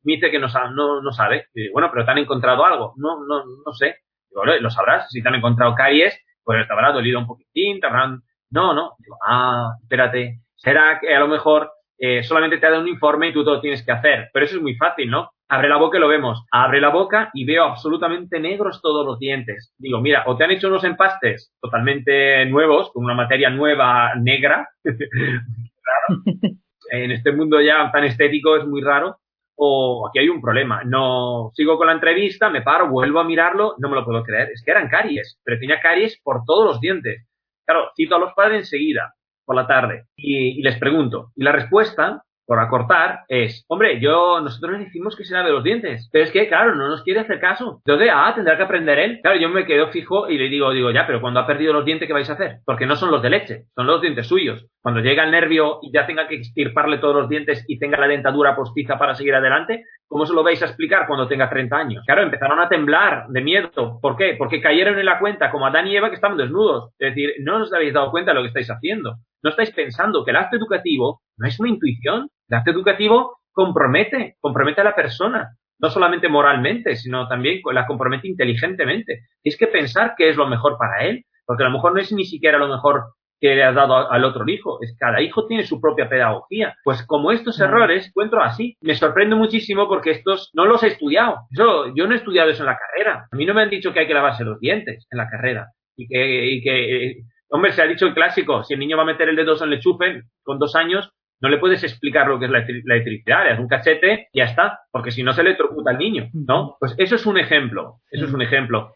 Me 0.02 0.14
dice 0.14 0.30
que 0.30 0.38
no, 0.38 0.48
no, 0.74 1.02
no 1.02 1.12
sabe. 1.12 1.46
Y 1.54 1.62
digo, 1.62 1.72
bueno, 1.74 1.90
pero 1.92 2.04
¿te 2.04 2.10
han 2.10 2.18
encontrado 2.18 2.64
algo? 2.64 2.94
No, 2.96 3.24
no, 3.26 3.44
no 3.64 3.72
sé. 3.72 3.96
Digo, 4.28 4.44
lo 4.44 4.70
sabrás. 4.70 5.10
Si 5.10 5.22
te 5.22 5.28
han 5.28 5.34
encontrado 5.34 5.74
caries, 5.74 6.18
pues 6.44 6.66
te 6.66 6.72
habrá 6.72 6.92
dolido 6.92 7.18
un 7.18 7.26
poquitín, 7.26 7.80
te 7.80 7.86
habrán... 7.86 8.22
No, 8.50 8.74
no. 8.74 8.94
Digo, 8.98 9.16
ah, 9.26 9.72
espérate. 9.82 10.40
Será 10.56 10.98
que 11.00 11.14
a 11.14 11.20
lo 11.20 11.28
mejor 11.28 11.70
eh, 11.98 12.22
solamente 12.22 12.58
te 12.58 12.66
ha 12.66 12.70
dado 12.70 12.82
un 12.82 12.88
informe 12.88 13.28
y 13.28 13.32
tú 13.32 13.44
todo 13.44 13.60
tienes 13.60 13.84
que 13.84 13.92
hacer. 13.92 14.30
Pero 14.32 14.46
eso 14.46 14.56
es 14.56 14.62
muy 14.62 14.74
fácil, 14.76 15.10
¿no? 15.10 15.30
Abre 15.52 15.68
la 15.68 15.78
boca 15.78 15.98
y 15.98 16.00
lo 16.00 16.06
vemos. 16.06 16.44
Abre 16.52 16.80
la 16.80 16.90
boca 16.90 17.30
y 17.34 17.44
veo 17.44 17.64
absolutamente 17.64 18.38
negros 18.38 18.80
todos 18.80 19.04
los 19.04 19.18
dientes. 19.18 19.74
Digo, 19.78 20.00
mira, 20.00 20.22
o 20.26 20.36
te 20.36 20.44
han 20.44 20.52
hecho 20.52 20.68
unos 20.68 20.84
empastes 20.84 21.52
totalmente 21.60 22.46
nuevos, 22.46 22.92
con 22.92 23.04
una 23.04 23.14
materia 23.14 23.50
nueva 23.50 24.14
negra. 24.14 24.68
en 26.92 27.10
este 27.10 27.32
mundo 27.32 27.60
ya 27.60 27.90
tan 27.90 28.04
estético 28.04 28.56
es 28.56 28.64
muy 28.64 28.80
raro. 28.80 29.18
O 29.56 30.08
aquí 30.08 30.20
hay 30.20 30.28
un 30.28 30.40
problema. 30.40 30.84
No 30.84 31.50
sigo 31.52 31.76
con 31.76 31.88
la 31.88 31.94
entrevista, 31.94 32.48
me 32.48 32.62
paro, 32.62 32.88
vuelvo 32.88 33.18
a 33.18 33.24
mirarlo, 33.24 33.74
no 33.78 33.88
me 33.88 33.96
lo 33.96 34.04
puedo 34.04 34.22
creer. 34.22 34.50
Es 34.52 34.62
que 34.64 34.70
eran 34.70 34.88
caries, 34.88 35.38
pero 35.44 35.58
tenía 35.58 35.80
caries 35.80 36.18
por 36.22 36.44
todos 36.46 36.64
los 36.64 36.80
dientes. 36.80 37.26
Claro, 37.66 37.90
cito 37.96 38.14
a 38.14 38.20
los 38.20 38.32
padres 38.34 38.60
enseguida, 38.60 39.14
por 39.44 39.56
la 39.56 39.66
tarde, 39.66 40.06
y 40.16 40.62
les 40.62 40.78
pregunto. 40.78 41.32
Y 41.34 41.42
la 41.42 41.52
respuesta 41.52 42.22
por 42.50 42.58
acortar 42.58 43.20
es, 43.28 43.64
hombre, 43.68 44.00
yo, 44.00 44.40
nosotros 44.40 44.72
le 44.72 44.86
decimos 44.86 45.14
que 45.14 45.24
se 45.24 45.34
lave 45.34 45.52
los 45.52 45.62
dientes, 45.62 46.10
pero 46.12 46.24
es 46.24 46.32
que, 46.32 46.48
claro, 46.48 46.74
no 46.74 46.88
nos 46.88 47.04
quiere 47.04 47.20
hacer 47.20 47.38
caso. 47.38 47.80
Entonces, 47.86 48.10
ah, 48.12 48.32
tendrá 48.34 48.56
que 48.56 48.64
aprender 48.64 48.98
él. 48.98 49.20
Claro, 49.22 49.38
yo 49.38 49.48
me 49.50 49.64
quedo 49.64 49.92
fijo 49.92 50.28
y 50.28 50.36
le 50.36 50.48
digo, 50.48 50.72
digo, 50.72 50.90
ya, 50.90 51.06
pero 51.06 51.20
cuando 51.20 51.38
ha 51.38 51.46
perdido 51.46 51.72
los 51.72 51.84
dientes, 51.84 52.08
¿qué 52.08 52.12
vais 52.12 52.28
a 52.28 52.32
hacer? 52.32 52.56
Porque 52.66 52.86
no 52.86 52.96
son 52.96 53.12
los 53.12 53.22
de 53.22 53.30
leche, 53.30 53.66
son 53.76 53.86
los 53.86 54.00
dientes 54.00 54.26
suyos. 54.26 54.66
Cuando 54.82 55.00
llega 55.00 55.22
el 55.22 55.30
nervio 55.30 55.78
y 55.80 55.92
ya 55.92 56.08
tenga 56.08 56.26
que 56.26 56.34
extirparle 56.34 56.98
todos 56.98 57.14
los 57.14 57.28
dientes 57.28 57.64
y 57.68 57.78
tenga 57.78 57.98
la 57.98 58.08
dentadura 58.08 58.56
postiza 58.56 58.98
para 58.98 59.14
seguir 59.14 59.36
adelante, 59.36 59.84
¿cómo 60.08 60.26
se 60.26 60.34
lo 60.34 60.42
vais 60.42 60.60
a 60.60 60.66
explicar 60.66 61.06
cuando 61.06 61.28
tenga 61.28 61.48
30 61.48 61.76
años? 61.76 62.02
Claro, 62.04 62.22
empezaron 62.22 62.58
a 62.58 62.68
temblar 62.68 63.28
de 63.28 63.42
miedo. 63.42 64.00
¿Por 64.02 64.16
qué? 64.16 64.34
Porque 64.36 64.60
cayeron 64.60 64.98
en 64.98 65.06
la 65.06 65.20
cuenta, 65.20 65.52
como 65.52 65.68
Adán 65.68 65.86
y 65.86 65.96
Eva, 65.96 66.08
que 66.08 66.16
estaban 66.16 66.36
desnudos. 66.36 66.90
Es 66.98 67.14
decir, 67.14 67.30
no 67.44 67.62
os 67.62 67.72
habéis 67.72 67.94
dado 67.94 68.10
cuenta 68.10 68.32
de 68.32 68.34
lo 68.34 68.42
que 68.42 68.48
estáis 68.48 68.72
haciendo. 68.72 69.18
No 69.40 69.50
estáis 69.50 69.70
pensando 69.70 70.24
que 70.24 70.32
el 70.32 70.36
acto 70.36 70.56
educativo 70.56 71.22
no 71.38 71.46
es 71.46 71.58
una 71.60 71.70
intuición, 71.70 72.28
el 72.50 72.58
acto 72.58 72.70
educativo 72.70 73.38
compromete, 73.52 74.36
compromete 74.40 74.80
a 74.80 74.84
la 74.84 74.94
persona, 74.94 75.56
no 75.78 75.88
solamente 75.88 76.28
moralmente, 76.28 76.96
sino 76.96 77.28
también 77.28 77.60
la 77.72 77.86
compromete 77.86 78.28
inteligentemente. 78.28 79.20
Tienes 79.42 79.58
que 79.58 79.66
pensar 79.66 80.14
qué 80.16 80.28
es 80.28 80.36
lo 80.36 80.46
mejor 80.46 80.76
para 80.78 81.04
él, 81.06 81.24
porque 81.46 81.62
a 81.62 81.66
lo 81.66 81.72
mejor 81.72 81.94
no 81.94 82.00
es 82.00 82.12
ni 82.12 82.24
siquiera 82.24 82.58
lo 82.58 82.68
mejor 82.68 83.04
que 83.40 83.54
le 83.54 83.64
has 83.64 83.74
dado 83.74 84.10
al 84.10 84.24
otro 84.24 84.44
hijo. 84.46 84.78
Es 84.82 84.94
cada 84.98 85.22
hijo 85.22 85.46
tiene 85.46 85.64
su 85.64 85.80
propia 85.80 86.08
pedagogía. 86.08 86.74
Pues 86.84 87.04
como 87.06 87.32
estos 87.32 87.58
errores 87.60 88.08
encuentro 88.08 88.42
así. 88.42 88.76
Me 88.82 88.94
sorprende 88.94 89.34
muchísimo 89.34 89.88
porque 89.88 90.10
estos 90.10 90.50
no 90.52 90.66
los 90.66 90.82
he 90.82 90.88
estudiado. 90.88 91.38
Yo, 91.50 91.86
yo 91.94 92.06
no 92.06 92.14
he 92.14 92.18
estudiado 92.18 92.50
eso 92.50 92.62
en 92.62 92.66
la 92.66 92.78
carrera. 92.78 93.26
A 93.30 93.36
mí 93.36 93.46
no 93.46 93.54
me 93.54 93.62
han 93.62 93.70
dicho 93.70 93.92
que 93.92 94.00
hay 94.00 94.06
que 94.06 94.14
lavarse 94.14 94.44
los 94.44 94.60
dientes 94.60 95.06
en 95.10 95.16
la 95.16 95.28
carrera. 95.28 95.68
Y 95.96 96.06
que, 96.06 96.46
y 96.52 96.62
que 96.62 97.22
hombre, 97.50 97.72
se 97.72 97.82
ha 97.82 97.86
dicho 97.86 98.06
el 98.06 98.14
clásico, 98.14 98.62
si 98.64 98.74
el 98.74 98.80
niño 98.80 98.96
va 98.96 99.02
a 99.02 99.06
meter 99.06 99.28
el 99.28 99.36
dedo 99.36 99.56
en 99.56 99.64
el 99.64 99.74
enchufe 99.74 100.22
con 100.42 100.58
dos 100.58 100.74
años, 100.76 101.10
no 101.40 101.48
le 101.48 101.58
puedes 101.58 101.82
explicar 101.82 102.28
lo 102.28 102.38
que 102.38 102.46
es 102.46 102.50
la, 102.50 102.58
electricidad, 102.58 103.44
le 103.44 103.50
das 103.50 103.60
un 103.60 103.68
cachete 103.68 104.28
y 104.32 104.38
ya 104.38 104.44
está, 104.44 104.80
porque 104.90 105.10
si 105.10 105.22
no 105.22 105.32
se 105.32 105.42
le 105.42 105.50
electrocuta 105.50 105.90
al 105.90 105.98
niño, 105.98 106.28
¿no? 106.32 106.76
Pues 106.78 106.94
eso 106.98 107.14
es 107.14 107.26
un 107.26 107.38
ejemplo, 107.38 108.00
eso 108.10 108.26
es 108.26 108.32
un 108.32 108.42
ejemplo. 108.42 108.92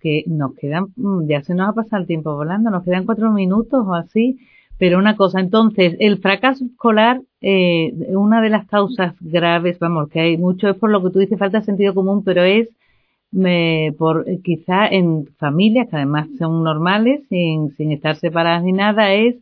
Que 0.00 0.24
nos 0.26 0.54
quedan, 0.56 0.88
mm, 0.96 1.28
ya 1.28 1.42
se 1.42 1.54
nos 1.54 1.70
ha 1.70 1.72
pasado 1.72 2.02
el 2.02 2.08
tiempo 2.08 2.34
volando, 2.34 2.70
nos 2.70 2.84
quedan 2.84 3.06
cuatro 3.06 3.30
minutos 3.30 3.84
o 3.86 3.94
así, 3.94 4.38
pero 4.78 4.98
una 4.98 5.16
cosa, 5.16 5.38
entonces, 5.38 5.96
el 6.00 6.18
fracaso 6.18 6.64
escolar, 6.64 7.20
eh, 7.40 7.92
una 8.08 8.42
de 8.42 8.50
las 8.50 8.66
causas 8.66 9.14
graves, 9.20 9.78
vamos, 9.78 10.08
que 10.10 10.20
hay 10.20 10.36
mucho 10.36 10.68
es 10.70 10.76
por 10.76 10.90
lo 10.90 11.02
que 11.02 11.10
tú 11.10 11.20
dices, 11.20 11.38
falta 11.38 11.60
de 11.60 11.64
sentido 11.64 11.94
común, 11.94 12.24
pero 12.24 12.42
es 12.42 12.68
me, 13.30 13.94
por 13.98 14.26
quizá 14.42 14.86
en 14.88 15.26
familias 15.38 15.88
que 15.88 15.96
además 15.96 16.28
son 16.38 16.62
normales, 16.64 17.22
sin, 17.28 17.70
sin 17.76 17.92
estar 17.92 18.16
separadas 18.16 18.62
ni 18.62 18.72
nada, 18.72 19.12
es 19.12 19.36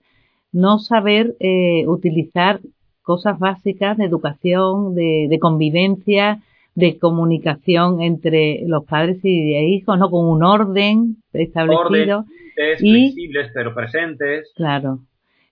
no 0.53 0.79
saber 0.79 1.35
eh, 1.41 1.85
utilizar 1.87 2.61
cosas 3.03 3.39
básicas 3.39 3.97
de 3.97 4.05
educación, 4.05 4.95
de, 4.95 5.27
de, 5.29 5.39
convivencia, 5.39 6.41
de 6.75 6.99
comunicación 6.99 8.01
entre 8.01 8.63
los 8.67 8.85
padres 8.85 9.19
y 9.25 9.57
hijos, 9.57 9.99
¿no? 9.99 10.11
Con 10.11 10.27
un 10.27 10.45
orden 10.45 11.17
establecido. 11.33 12.19
Orden, 12.19 12.77
y, 12.81 13.11
flexibles 13.11 13.51
pero 13.55 13.75
presentes. 13.75 14.53
Claro. 14.55 15.01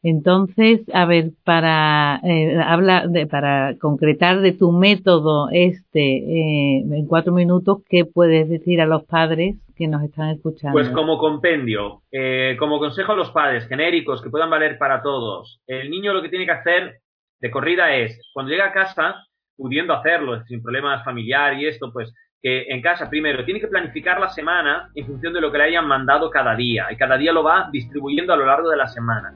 Entonces, 0.02 0.80
a 0.94 1.04
ver, 1.04 1.32
para 1.44 2.20
eh, 2.24 2.56
habla 2.58 3.06
de, 3.06 3.26
para 3.26 3.76
concretar 3.78 4.40
de 4.40 4.52
tu 4.52 4.72
método 4.72 5.50
este 5.50 6.16
eh, 6.16 6.78
en 6.78 7.06
cuatro 7.06 7.34
minutos, 7.34 7.82
¿qué 7.88 8.06
puedes 8.06 8.48
decir 8.48 8.80
a 8.80 8.86
los 8.86 9.04
padres 9.04 9.56
nos 9.88 10.02
están 10.02 10.30
escuchando? 10.30 10.72
Pues 10.72 10.88
como 10.90 11.18
compendio, 11.18 12.02
eh, 12.10 12.56
como 12.58 12.78
consejo 12.78 13.12
a 13.12 13.16
los 13.16 13.30
padres 13.30 13.66
genéricos 13.68 14.22
que 14.22 14.30
puedan 14.30 14.50
valer 14.50 14.78
para 14.78 15.02
todos. 15.02 15.60
El 15.66 15.90
niño 15.90 16.12
lo 16.12 16.22
que 16.22 16.28
tiene 16.28 16.46
que 16.46 16.52
hacer 16.52 17.00
de 17.40 17.50
corrida 17.50 17.94
es, 17.94 18.20
cuando 18.32 18.50
llega 18.50 18.66
a 18.66 18.72
casa, 18.72 19.24
pudiendo 19.56 19.94
hacerlo 19.94 20.42
sin 20.44 20.62
problemas 20.62 21.04
familiares 21.04 21.60
y 21.60 21.66
esto, 21.66 21.92
pues 21.92 22.12
que 22.42 22.62
en 22.68 22.80
casa 22.80 23.10
primero 23.10 23.44
tiene 23.44 23.60
que 23.60 23.68
planificar 23.68 24.18
la 24.18 24.30
semana 24.30 24.90
en 24.94 25.06
función 25.06 25.34
de 25.34 25.42
lo 25.42 25.52
que 25.52 25.58
le 25.58 25.64
hayan 25.64 25.86
mandado 25.86 26.30
cada 26.30 26.56
día 26.56 26.86
y 26.90 26.96
cada 26.96 27.18
día 27.18 27.32
lo 27.32 27.42
va 27.42 27.68
distribuyendo 27.70 28.32
a 28.32 28.36
lo 28.36 28.46
largo 28.46 28.70
de 28.70 28.78
la 28.78 28.88
semana 28.88 29.34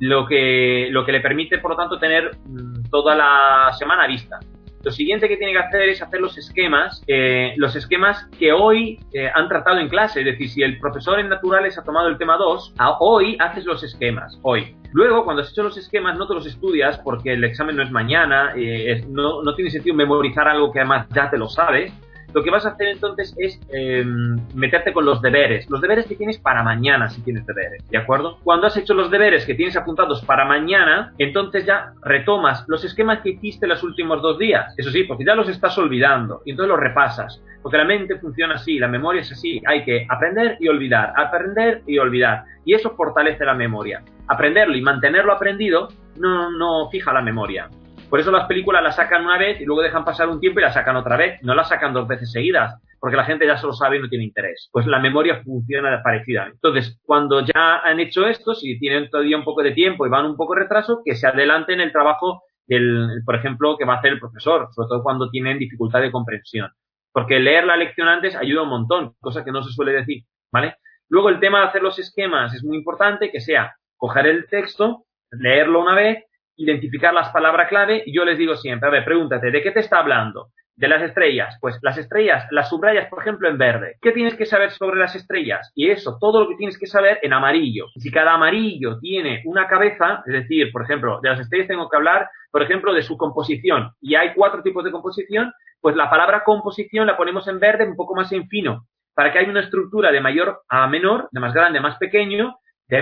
lo 0.00 0.26
que, 0.26 0.88
lo 0.90 1.04
que 1.04 1.12
le 1.12 1.20
permite, 1.20 1.58
por 1.58 1.72
lo 1.72 1.76
tanto, 1.76 1.98
tener 1.98 2.30
mm, 2.46 2.90
toda 2.90 3.14
la 3.14 3.72
semana 3.78 4.06
vista. 4.06 4.38
Lo 4.84 4.90
siguiente 4.90 5.28
que 5.28 5.38
tiene 5.38 5.54
que 5.54 5.58
hacer 5.58 5.88
es 5.88 6.02
hacer 6.02 6.20
los 6.20 6.36
esquemas, 6.36 7.02
eh, 7.06 7.54
los 7.56 7.74
esquemas 7.74 8.26
que 8.38 8.52
hoy 8.52 9.00
eh, 9.14 9.30
han 9.34 9.48
tratado 9.48 9.78
en 9.78 9.88
clase. 9.88 10.20
Es 10.20 10.26
decir, 10.26 10.50
si 10.50 10.62
el 10.62 10.78
profesor 10.78 11.18
en 11.18 11.30
naturales 11.30 11.78
ha 11.78 11.84
tomado 11.84 12.08
el 12.08 12.18
tema 12.18 12.36
2, 12.36 12.74
hoy 13.00 13.36
haces 13.40 13.64
los 13.64 13.82
esquemas, 13.82 14.38
hoy. 14.42 14.76
Luego, 14.92 15.24
cuando 15.24 15.42
has 15.42 15.50
hecho 15.50 15.62
los 15.62 15.78
esquemas, 15.78 16.18
no 16.18 16.28
te 16.28 16.34
los 16.34 16.46
estudias 16.46 16.98
porque 16.98 17.32
el 17.32 17.44
examen 17.44 17.76
no 17.76 17.82
es 17.82 17.90
mañana, 17.90 18.52
eh, 18.56 19.02
no, 19.08 19.42
no 19.42 19.54
tiene 19.54 19.70
sentido 19.70 19.96
memorizar 19.96 20.46
algo 20.46 20.70
que 20.70 20.80
además 20.80 21.06
ya 21.14 21.30
te 21.30 21.38
lo 21.38 21.48
sabes 21.48 21.92
lo 22.34 22.42
que 22.42 22.50
vas 22.50 22.66
a 22.66 22.70
hacer 22.70 22.88
entonces 22.88 23.32
es 23.38 23.60
em, 23.72 24.36
meterte 24.54 24.92
con 24.92 25.04
los 25.04 25.22
deberes. 25.22 25.70
Los 25.70 25.80
deberes 25.80 26.06
que 26.06 26.16
tienes 26.16 26.36
para 26.38 26.64
mañana, 26.64 27.08
si 27.08 27.22
tienes 27.22 27.46
deberes, 27.46 27.88
¿de 27.88 27.96
acuerdo? 27.96 28.38
Cuando 28.42 28.66
has 28.66 28.76
hecho 28.76 28.92
los 28.92 29.10
deberes 29.10 29.46
que 29.46 29.54
tienes 29.54 29.76
apuntados 29.76 30.24
para 30.24 30.44
mañana, 30.44 31.12
entonces 31.18 31.64
ya 31.64 31.92
retomas 32.02 32.64
los 32.66 32.84
esquemas 32.84 33.20
que 33.20 33.30
hiciste 33.30 33.68
los 33.68 33.84
últimos 33.84 34.20
dos 34.20 34.38
días. 34.38 34.74
Eso 34.76 34.90
sí, 34.90 35.04
porque 35.04 35.24
ya 35.24 35.36
los 35.36 35.48
estás 35.48 35.78
olvidando 35.78 36.42
y 36.44 36.50
entonces 36.50 36.70
los 36.70 36.80
repasas. 36.80 37.40
Porque 37.62 37.78
la 37.78 37.84
mente 37.84 38.18
funciona 38.18 38.56
así, 38.56 38.78
la 38.78 38.88
memoria 38.88 39.22
es 39.22 39.30
así. 39.30 39.62
Hay 39.66 39.84
que 39.84 40.04
aprender 40.08 40.56
y 40.60 40.68
olvidar, 40.68 41.12
aprender 41.16 41.82
y 41.86 41.98
olvidar. 41.98 42.44
Y 42.64 42.74
eso 42.74 42.94
fortalece 42.96 43.44
la 43.44 43.54
memoria. 43.54 44.02
Aprenderlo 44.26 44.76
y 44.76 44.82
mantenerlo 44.82 45.32
aprendido 45.32 45.88
no, 46.16 46.50
no 46.50 46.90
fija 46.90 47.12
la 47.12 47.22
memoria. 47.22 47.68
Por 48.08 48.20
eso 48.20 48.30
las 48.30 48.46
películas 48.46 48.82
las 48.82 48.96
sacan 48.96 49.24
una 49.24 49.38
vez 49.38 49.60
y 49.60 49.64
luego 49.64 49.82
dejan 49.82 50.04
pasar 50.04 50.28
un 50.28 50.40
tiempo 50.40 50.60
y 50.60 50.62
las 50.62 50.74
sacan 50.74 50.96
otra 50.96 51.16
vez. 51.16 51.42
No 51.42 51.54
las 51.54 51.68
sacan 51.68 51.92
dos 51.92 52.06
veces 52.06 52.30
seguidas, 52.30 52.80
porque 53.00 53.16
la 53.16 53.24
gente 53.24 53.46
ya 53.46 53.56
se 53.56 53.66
lo 53.66 53.72
sabe 53.72 53.96
y 53.96 54.00
no 54.00 54.08
tiene 54.08 54.24
interés. 54.24 54.68
Pues 54.72 54.86
la 54.86 54.98
memoria 54.98 55.42
funciona 55.42 56.00
parecida. 56.02 56.46
Entonces, 56.46 57.00
cuando 57.04 57.40
ya 57.40 57.78
han 57.78 58.00
hecho 58.00 58.26
esto, 58.26 58.54
si 58.54 58.78
tienen 58.78 59.10
todavía 59.10 59.36
un 59.36 59.44
poco 59.44 59.62
de 59.62 59.72
tiempo 59.72 60.06
y 60.06 60.10
van 60.10 60.26
un 60.26 60.36
poco 60.36 60.54
retraso, 60.54 61.02
que 61.04 61.14
se 61.14 61.26
adelanten 61.26 61.80
el 61.80 61.92
trabajo 61.92 62.42
del, 62.66 63.22
por 63.24 63.34
ejemplo, 63.34 63.76
que 63.76 63.84
va 63.84 63.94
a 63.94 63.98
hacer 63.98 64.12
el 64.12 64.20
profesor, 64.20 64.68
sobre 64.72 64.88
todo 64.88 65.02
cuando 65.02 65.30
tienen 65.30 65.58
dificultad 65.58 66.00
de 66.00 66.12
comprensión. 66.12 66.70
Porque 67.12 67.38
leer 67.38 67.64
la 67.64 67.76
lección 67.76 68.08
antes 68.08 68.36
ayuda 68.36 68.62
un 68.62 68.70
montón, 68.70 69.14
cosa 69.20 69.44
que 69.44 69.52
no 69.52 69.62
se 69.62 69.72
suele 69.72 69.92
decir, 69.92 70.24
¿vale? 70.52 70.76
Luego 71.08 71.28
el 71.28 71.40
tema 71.40 71.60
de 71.60 71.66
hacer 71.66 71.82
los 71.82 71.98
esquemas 71.98 72.54
es 72.54 72.64
muy 72.64 72.76
importante, 72.76 73.30
que 73.30 73.40
sea 73.40 73.76
coger 73.96 74.26
el 74.26 74.48
texto, 74.48 75.04
leerlo 75.30 75.80
una 75.80 75.94
vez 75.94 76.24
identificar 76.56 77.12
las 77.12 77.30
palabras 77.30 77.68
clave 77.68 78.04
yo 78.06 78.24
les 78.24 78.38
digo 78.38 78.56
siempre, 78.56 78.88
a 78.88 78.92
ver, 78.92 79.04
pregúntate, 79.04 79.50
¿de 79.50 79.62
qué 79.62 79.70
te 79.70 79.80
está 79.80 79.98
hablando? 79.98 80.48
De 80.76 80.88
las 80.88 81.02
estrellas. 81.02 81.56
Pues 81.60 81.78
las 81.82 81.96
estrellas, 81.98 82.46
las 82.50 82.68
subrayas, 82.68 83.08
por 83.08 83.20
ejemplo, 83.20 83.48
en 83.48 83.58
verde. 83.58 83.94
¿Qué 84.00 84.10
tienes 84.10 84.34
que 84.34 84.44
saber 84.44 84.72
sobre 84.72 84.98
las 84.98 85.14
estrellas? 85.14 85.70
Y 85.74 85.90
eso, 85.90 86.18
todo 86.20 86.40
lo 86.40 86.48
que 86.48 86.56
tienes 86.56 86.78
que 86.78 86.86
saber 86.86 87.20
en 87.22 87.32
amarillo. 87.32 87.86
Si 87.94 88.10
cada 88.10 88.34
amarillo 88.34 88.98
tiene 88.98 89.42
una 89.44 89.68
cabeza, 89.68 90.24
es 90.26 90.32
decir, 90.32 90.72
por 90.72 90.82
ejemplo, 90.82 91.20
de 91.22 91.30
las 91.30 91.40
estrellas 91.40 91.68
tengo 91.68 91.88
que 91.88 91.96
hablar, 91.96 92.28
por 92.50 92.62
ejemplo, 92.62 92.92
de 92.92 93.02
su 93.02 93.16
composición. 93.16 93.92
Y 94.00 94.16
hay 94.16 94.34
cuatro 94.34 94.62
tipos 94.62 94.84
de 94.84 94.90
composición, 94.90 95.52
pues 95.80 95.94
la 95.94 96.10
palabra 96.10 96.42
composición 96.44 97.06
la 97.06 97.16
ponemos 97.16 97.46
en 97.46 97.60
verde 97.60 97.86
un 97.86 97.94
poco 97.94 98.16
más 98.16 98.32
en 98.32 98.48
fino, 98.48 98.86
para 99.14 99.32
que 99.32 99.38
haya 99.38 99.50
una 99.50 99.60
estructura 99.60 100.10
de 100.10 100.20
mayor 100.20 100.62
a 100.68 100.88
menor, 100.88 101.28
de 101.30 101.40
más 101.40 101.54
grande 101.54 101.78
a 101.78 101.82
más 101.82 101.98
pequeño, 101.98 102.56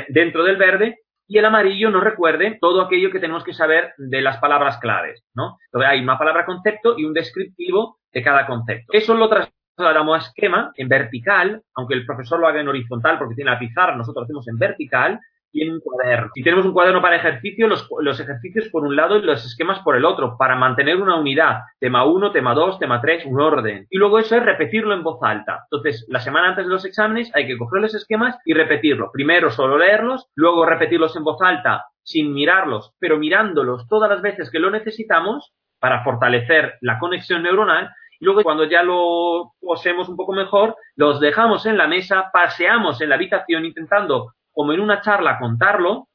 dentro 0.09 0.45
del 0.45 0.57
verde, 0.57 0.99
y 1.33 1.38
el 1.38 1.47
amarillo 1.47 1.88
nos 1.88 2.05
recuerde 2.05 2.59
todo 2.61 2.83
aquello 2.83 3.11
que 3.11 3.18
tenemos 3.18 3.42
que 3.42 3.55
saber 3.55 3.95
de 3.97 4.21
las 4.21 4.37
palabras 4.37 4.77
claves, 4.77 5.25
¿no? 5.35 5.57
Entonces 5.64 5.90
hay 5.90 6.03
una 6.03 6.18
palabra 6.18 6.45
concepto 6.45 6.95
y 6.99 7.07
un 7.07 7.14
descriptivo 7.14 7.97
de 8.12 8.23
cada 8.23 8.47
concepto. 8.47 8.92
Eso 8.92 9.14
lo 9.14 9.31
trasladamos 9.31 10.14
a 10.14 10.29
esquema 10.29 10.73
en 10.77 10.88
vertical, 10.90 11.62
aunque 11.75 11.95
el 11.95 12.05
profesor 12.05 12.38
lo 12.38 12.47
haga 12.47 12.61
en 12.61 12.68
horizontal 12.68 13.16
porque 13.18 13.35
tiene 13.35 13.51
la 13.51 13.59
pizarra, 13.59 13.97
nosotros 13.97 14.21
lo 14.21 14.25
hacemos 14.25 14.47
en 14.49 14.59
vertical, 14.59 15.21
y 15.53 15.69
un 15.69 15.81
cuaderno. 15.81 16.31
Si 16.35 16.43
tenemos 16.43 16.65
un 16.65 16.73
cuaderno 16.73 17.03
para 17.03 17.17
ejercicio, 17.17 17.69
los, 17.69 17.88
los, 18.01 18.19
ejercicios 18.19 18.69
por 18.69 18.85
un 18.85 18.97
lado 18.97 19.17
y 19.17 19.23
los 19.23 19.45
esquemas 19.45 19.81
por 19.81 19.97
el 19.97 20.05
otro, 20.05 20.37
para 20.38 20.57
mantener 20.57 20.97
una 20.97 21.17
unidad. 21.17 21.61
Tema 21.79 22.05
1, 22.05 22.33
tema 22.33 22.55
2, 22.55 22.79
tema 22.79 23.01
3, 23.01 23.27
un 23.27 23.41
orden. 23.41 23.87
Y 23.91 23.99
luego 23.99 24.19
eso 24.19 24.37
es 24.37 24.45
repetirlo 24.45 24.95
en 24.95 25.03
voz 25.03 25.19
alta. 25.23 25.65
Entonces, 25.71 26.07
la 26.09 26.21
semana 26.21 26.49
antes 26.49 26.65
de 26.65 26.73
los 26.73 26.85
exámenes 26.85 27.31
hay 27.35 27.47
que 27.47 27.59
coger 27.59 27.83
los 27.83 27.95
esquemas 27.95 28.38
y 28.45 28.55
repetirlo. 28.55 29.11
Primero 29.12 29.51
solo 29.51 29.79
leerlos, 29.79 30.29
luego 30.35 30.65
repetirlos 30.65 31.17
en 31.17 31.25
voz 31.25 31.41
alta 31.43 31.85
sin 32.05 32.33
mirarlos, 32.33 32.95
pero 32.99 33.19
mirándolos 33.19 33.87
todas 33.88 34.11
las 34.11 34.23
veces 34.23 34.51
que 34.51 34.59
lo 34.59 34.71
necesitamos 34.71 35.53
para 35.79 36.03
fortalecer 36.03 36.75
la 36.81 36.99
conexión 36.99 37.43
neuronal 37.43 37.91
y 38.23 38.25
luego 38.25 38.45
cuando 38.45 38.65
ya 38.65 38.85
lo 38.85 39.55
posemos 39.61 40.09
un 40.09 40.17
poco 40.17 40.33
mejor, 40.33 40.77
los 40.95 41.19
dejamos 41.19 41.67
en 41.67 41.77
la 41.77 41.88
mesa, 41.88 42.31
paseamos 42.33 43.01
en 43.01 43.09
la 43.09 43.17
habitación 43.17 43.65
intentando 43.65 44.33
como 44.53 44.73
en 44.73 44.81
una 44.81 45.01
charla 45.01 45.38
contarlo, 45.38 46.09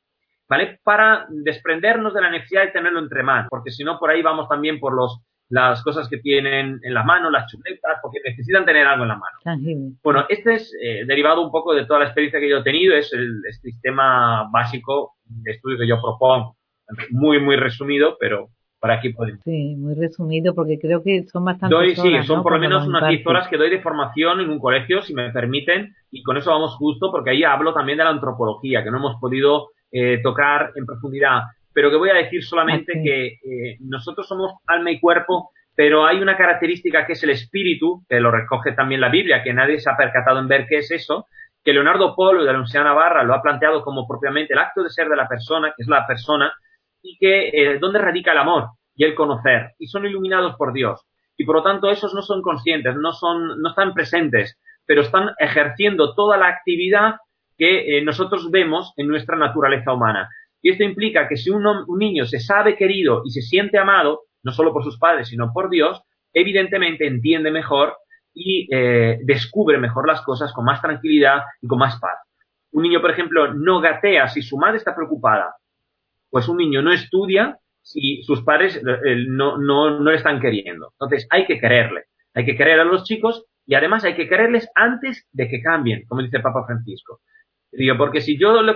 ¿vale? 0.47 0.79
Para 0.83 1.25
desprendernos 1.29 2.13
de 2.13 2.21
la 2.21 2.29
necesidad 2.29 2.63
de 2.63 2.71
tenerlo 2.71 2.99
entre 2.99 3.23
manos, 3.23 3.47
porque 3.49 3.71
si 3.71 3.83
no 3.83 3.99
por 3.99 4.09
ahí 4.09 4.21
vamos 4.21 4.47
también 4.47 4.79
por 4.79 4.93
los 4.93 5.21
las 5.49 5.81
cosas 5.81 6.09
que 6.09 6.17
tienen 6.17 6.79
en 6.83 6.93
la 6.93 7.03
mano, 7.03 7.29
las 7.29 7.49
chuletas, 7.49 7.99
porque 8.01 8.19
necesitan 8.23 8.65
tener 8.65 8.85
algo 8.85 9.03
en 9.03 9.09
la 9.09 9.15
mano. 9.15 9.61
Bueno, 10.03 10.25
este 10.27 10.55
es 10.55 10.73
eh, 10.81 11.05
derivado 11.05 11.41
un 11.41 11.51
poco 11.51 11.73
de 11.73 11.85
toda 11.85 11.99
la 11.99 12.05
experiencia 12.05 12.39
que 12.39 12.49
yo 12.49 12.57
he 12.57 12.63
tenido, 12.63 12.95
es 12.95 13.13
el, 13.13 13.41
sistema 13.61 14.49
básico 14.51 15.15
de 15.23 15.51
estudio 15.51 15.77
que 15.77 15.87
yo 15.87 16.01
propongo, 16.01 16.57
muy, 17.11 17.39
muy 17.39 17.55
resumido, 17.55 18.17
pero 18.19 18.49
para 18.79 18.95
aquí 18.95 19.09
podemos. 19.09 19.41
Sí, 19.43 19.75
muy 19.75 19.95
resumido, 19.95 20.53
porque 20.53 20.77
creo 20.79 21.03
que 21.03 21.23
son 21.23 21.45
bastante 21.45 21.75
doy, 21.75 21.95
Sí, 21.95 22.23
son 22.23 22.43
por 22.43 22.53
lo 22.53 22.59
menos 22.59 22.87
unas 22.87 23.07
10 23.07 23.25
horas 23.25 23.47
que 23.47 23.57
doy 23.57 23.69
de 23.69 23.81
formación 23.81 24.39
en 24.41 24.49
un 24.49 24.59
colegio, 24.59 25.01
si 25.01 25.13
me 25.13 25.31
permiten, 25.31 25.95
y 26.11 26.21
con 26.23 26.37
eso 26.37 26.51
vamos 26.51 26.75
justo, 26.75 27.11
porque 27.11 27.31
ahí 27.31 27.43
hablo 27.43 27.73
también 27.73 27.97
de 27.97 28.03
la 28.03 28.11
antropología, 28.11 28.83
que 28.83 28.91
no 28.91 28.97
hemos 28.97 29.19
podido 29.19 29.69
eh, 29.91 30.19
tocar 30.21 30.71
en 30.75 30.85
profundidad, 30.85 31.43
pero 31.73 31.89
que 31.89 31.97
voy 31.97 32.09
a 32.09 32.15
decir 32.15 32.43
solamente 32.43 32.93
que 33.03 33.27
eh, 33.27 33.77
nosotros 33.81 34.27
somos 34.27 34.53
alma 34.67 34.91
y 34.91 34.99
cuerpo, 34.99 35.51
pero 35.75 36.05
hay 36.05 36.19
una 36.19 36.35
característica 36.35 37.05
que 37.05 37.13
es 37.13 37.23
el 37.23 37.29
espíritu, 37.31 38.03
que 38.09 38.19
lo 38.19 38.31
recoge 38.31 38.73
también 38.73 39.01
la 39.01 39.09
Biblia, 39.09 39.43
que 39.43 39.53
nadie 39.53 39.79
se 39.79 39.89
ha 39.89 39.95
percatado 39.95 40.39
en 40.39 40.47
ver 40.47 40.65
qué 40.67 40.77
es 40.77 40.91
eso, 40.91 41.27
que 41.63 41.73
Leonardo 41.73 42.15
Polo 42.15 42.39
de 42.39 42.45
la 42.45 42.53
Universidad 42.53 42.81
de 42.81 42.89
Navarra 42.89 43.23
lo 43.23 43.33
ha 43.33 43.41
planteado 43.41 43.83
como 43.83 44.07
propiamente 44.07 44.53
el 44.53 44.59
acto 44.59 44.83
de 44.83 44.89
ser 44.89 45.09
de 45.09 45.15
la 45.15 45.27
persona, 45.27 45.73
que 45.75 45.83
es 45.83 45.87
la 45.87 46.07
persona, 46.07 46.51
y 47.01 47.17
que 47.17 47.49
eh, 47.49 47.77
dónde 47.79 47.99
radica 47.99 48.31
el 48.31 48.39
amor 48.39 48.69
y 48.95 49.05
el 49.05 49.15
conocer 49.15 49.73
y 49.79 49.87
son 49.87 50.05
iluminados 50.05 50.55
por 50.55 50.73
Dios 50.73 51.01
y 51.37 51.45
por 51.45 51.57
lo 51.57 51.63
tanto 51.63 51.89
esos 51.89 52.13
no 52.13 52.21
son 52.21 52.41
conscientes, 52.41 52.95
no 52.95 53.11
son 53.13 53.61
no 53.61 53.69
están 53.69 53.93
presentes, 53.93 54.59
pero 54.85 55.01
están 55.01 55.31
ejerciendo 55.37 56.15
toda 56.15 56.37
la 56.37 56.47
actividad 56.47 57.15
que 57.57 57.97
eh, 57.97 58.01
nosotros 58.03 58.49
vemos 58.51 58.93
en 58.97 59.07
nuestra 59.07 59.37
naturaleza 59.37 59.93
humana. 59.93 60.29
Y 60.61 60.71
esto 60.71 60.83
implica 60.83 61.27
que 61.27 61.37
si 61.37 61.49
un, 61.49 61.65
un, 61.65 61.99
niño 61.99 62.25
se 62.25 62.39
sabe 62.39 62.75
querido 62.75 63.21
y 63.23 63.31
se 63.31 63.41
siente 63.41 63.77
amado, 63.77 64.21
no 64.43 64.51
solo 64.51 64.73
por 64.73 64.83
sus 64.83 64.97
padres, 64.97 65.27
sino 65.27 65.51
por 65.53 65.69
Dios, 65.69 66.01
evidentemente 66.33 67.05
entiende 67.05 67.51
mejor 67.51 67.95
y 68.33 68.67
eh, 68.71 69.19
descubre 69.23 69.77
mejor 69.77 70.07
las 70.07 70.21
cosas 70.21 70.53
con 70.53 70.65
más 70.65 70.81
tranquilidad 70.81 71.41
y 71.61 71.67
con 71.67 71.79
más 71.79 71.99
paz. 71.99 72.19
Un 72.71 72.83
niño, 72.83 73.01
por 73.01 73.11
ejemplo, 73.11 73.53
no 73.53 73.79
gatea 73.79 74.27
si 74.27 74.41
su 74.41 74.57
madre 74.57 74.77
está 74.77 74.95
preocupada 74.95 75.55
pues 76.29 76.47
un 76.47 76.57
niño 76.57 76.81
no 76.81 76.91
estudia 76.91 77.57
si 77.81 78.21
sus 78.23 78.43
padres 78.43 78.75
eh, 78.77 79.25
no, 79.27 79.57
no, 79.57 79.99
no 79.99 80.11
le 80.11 80.17
están 80.17 80.41
queriendo. 80.41 80.89
Entonces 80.93 81.27
hay 81.29 81.45
que 81.45 81.59
quererle, 81.59 82.03
hay 82.33 82.45
que 82.45 82.57
querer 82.57 82.79
a 82.79 82.85
los 82.85 83.03
chicos 83.03 83.45
y 83.65 83.75
además 83.75 84.03
hay 84.03 84.15
que 84.15 84.27
quererles 84.27 84.69
antes 84.75 85.27
de 85.31 85.47
que 85.47 85.61
cambien, 85.61 86.03
como 86.07 86.21
dice 86.21 86.37
el 86.37 86.43
Papa 86.43 86.65
Francisco. 86.65 87.21
Digo, 87.71 87.97
porque 87.97 88.21
si 88.21 88.37
yo 88.39 88.61
lo, 88.61 88.75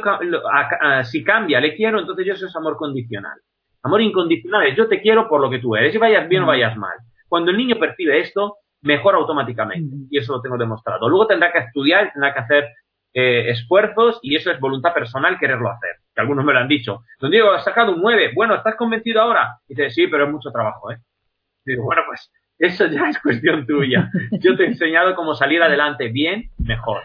si 1.03 1.23
cambia, 1.23 1.59
le 1.59 1.75
quiero, 1.75 1.99
entonces 1.99 2.25
yo 2.25 2.33
eso 2.33 2.47
es 2.47 2.55
amor 2.55 2.75
condicional. 2.75 3.39
Amor 3.83 4.01
incondicional 4.01 4.67
es 4.67 4.75
yo 4.75 4.87
te 4.87 5.01
quiero 5.01 5.27
por 5.27 5.41
lo 5.41 5.49
que 5.49 5.59
tú 5.59 5.75
eres, 5.75 5.95
y 5.95 5.97
vayas 5.97 6.27
bien 6.27 6.43
o 6.43 6.47
vayas 6.47 6.77
mal. 6.77 6.97
Cuando 7.27 7.51
el 7.51 7.57
niño 7.57 7.79
percibe 7.79 8.19
esto, 8.19 8.57
mejora 8.81 9.17
automáticamente. 9.17 9.95
Y 10.09 10.17
eso 10.17 10.33
lo 10.33 10.41
tengo 10.41 10.57
demostrado. 10.57 11.07
Luego 11.07 11.27
tendrá 11.27 11.51
que 11.51 11.59
estudiar, 11.59 12.11
tendrá 12.11 12.33
que 12.33 12.39
hacer 12.41 12.65
eh, 13.13 13.49
esfuerzos 13.49 14.19
y 14.21 14.35
eso 14.35 14.51
es 14.51 14.59
voluntad 14.59 14.93
personal 14.93 15.37
quererlo 15.39 15.69
hacer. 15.69 15.97
Que 16.13 16.21
algunos 16.21 16.45
me 16.45 16.53
lo 16.53 16.59
han 16.59 16.67
dicho. 16.67 17.03
Don 17.19 17.31
Diego, 17.31 17.51
has 17.51 17.63
sacado 17.63 17.93
un 17.93 18.01
9. 18.01 18.31
Bueno, 18.35 18.55
¿estás 18.55 18.75
convencido 18.75 19.21
ahora? 19.21 19.57
Y 19.67 19.75
dice, 19.75 19.89
sí, 19.89 20.07
pero 20.07 20.25
es 20.25 20.31
mucho 20.31 20.51
trabajo, 20.51 20.91
¿eh? 20.91 20.97
digo, 21.65 21.83
bueno, 21.83 22.01
pues 22.07 22.31
eso 22.57 22.85
ya 22.87 23.09
es 23.09 23.19
cuestión 23.19 23.65
tuya. 23.65 24.09
Yo 24.39 24.55
te 24.55 24.63
he 24.63 24.67
enseñado 24.67 25.15
cómo 25.15 25.35
salir 25.35 25.61
adelante 25.61 26.09
bien, 26.09 26.49
mejor. 26.57 27.01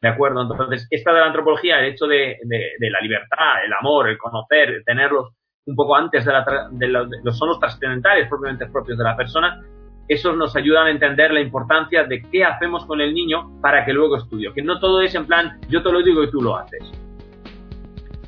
¿De 0.00 0.08
acuerdo? 0.08 0.42
Entonces, 0.42 0.86
esta 0.90 1.12
de 1.12 1.20
la 1.20 1.26
antropología, 1.26 1.80
el 1.80 1.92
hecho 1.92 2.06
de, 2.06 2.38
de, 2.44 2.90
la 2.90 3.00
libertad, 3.00 3.64
el 3.64 3.72
amor, 3.72 4.08
el 4.08 4.18
conocer, 4.18 4.82
tenerlos 4.84 5.34
un 5.66 5.74
poco 5.74 5.96
antes 5.96 6.24
de, 6.24 6.32
la 6.32 6.44
de, 6.70 6.88
los 6.88 7.38
sonos 7.38 7.58
trascendentales 7.58 8.28
propiamente 8.28 8.66
propios 8.66 8.96
de 8.96 9.04
la 9.04 9.16
persona, 9.16 9.60
esos 10.08 10.36
nos 10.36 10.56
ayudan 10.56 10.86
a 10.86 10.90
entender 10.90 11.32
la 11.32 11.40
importancia 11.40 12.04
de 12.04 12.22
qué 12.22 12.44
hacemos 12.44 12.84
con 12.86 13.00
el 13.00 13.14
niño 13.14 13.50
para 13.60 13.84
que 13.84 13.92
luego 13.92 14.16
estudie. 14.16 14.52
Que 14.54 14.62
no 14.62 14.80
todo 14.80 15.02
es 15.02 15.14
en 15.14 15.26
plan, 15.26 15.58
yo 15.68 15.82
te 15.82 15.92
lo 15.92 16.02
digo 16.02 16.22
y 16.24 16.30
tú 16.30 16.40
lo 16.40 16.56
haces. 16.56 16.82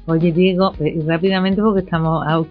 Oye, 0.07 0.33
Diego, 0.33 0.73
eh, 0.81 0.99
rápidamente 1.07 1.63
porque 1.63 1.81
estamos 1.81 2.27
out, 2.27 2.49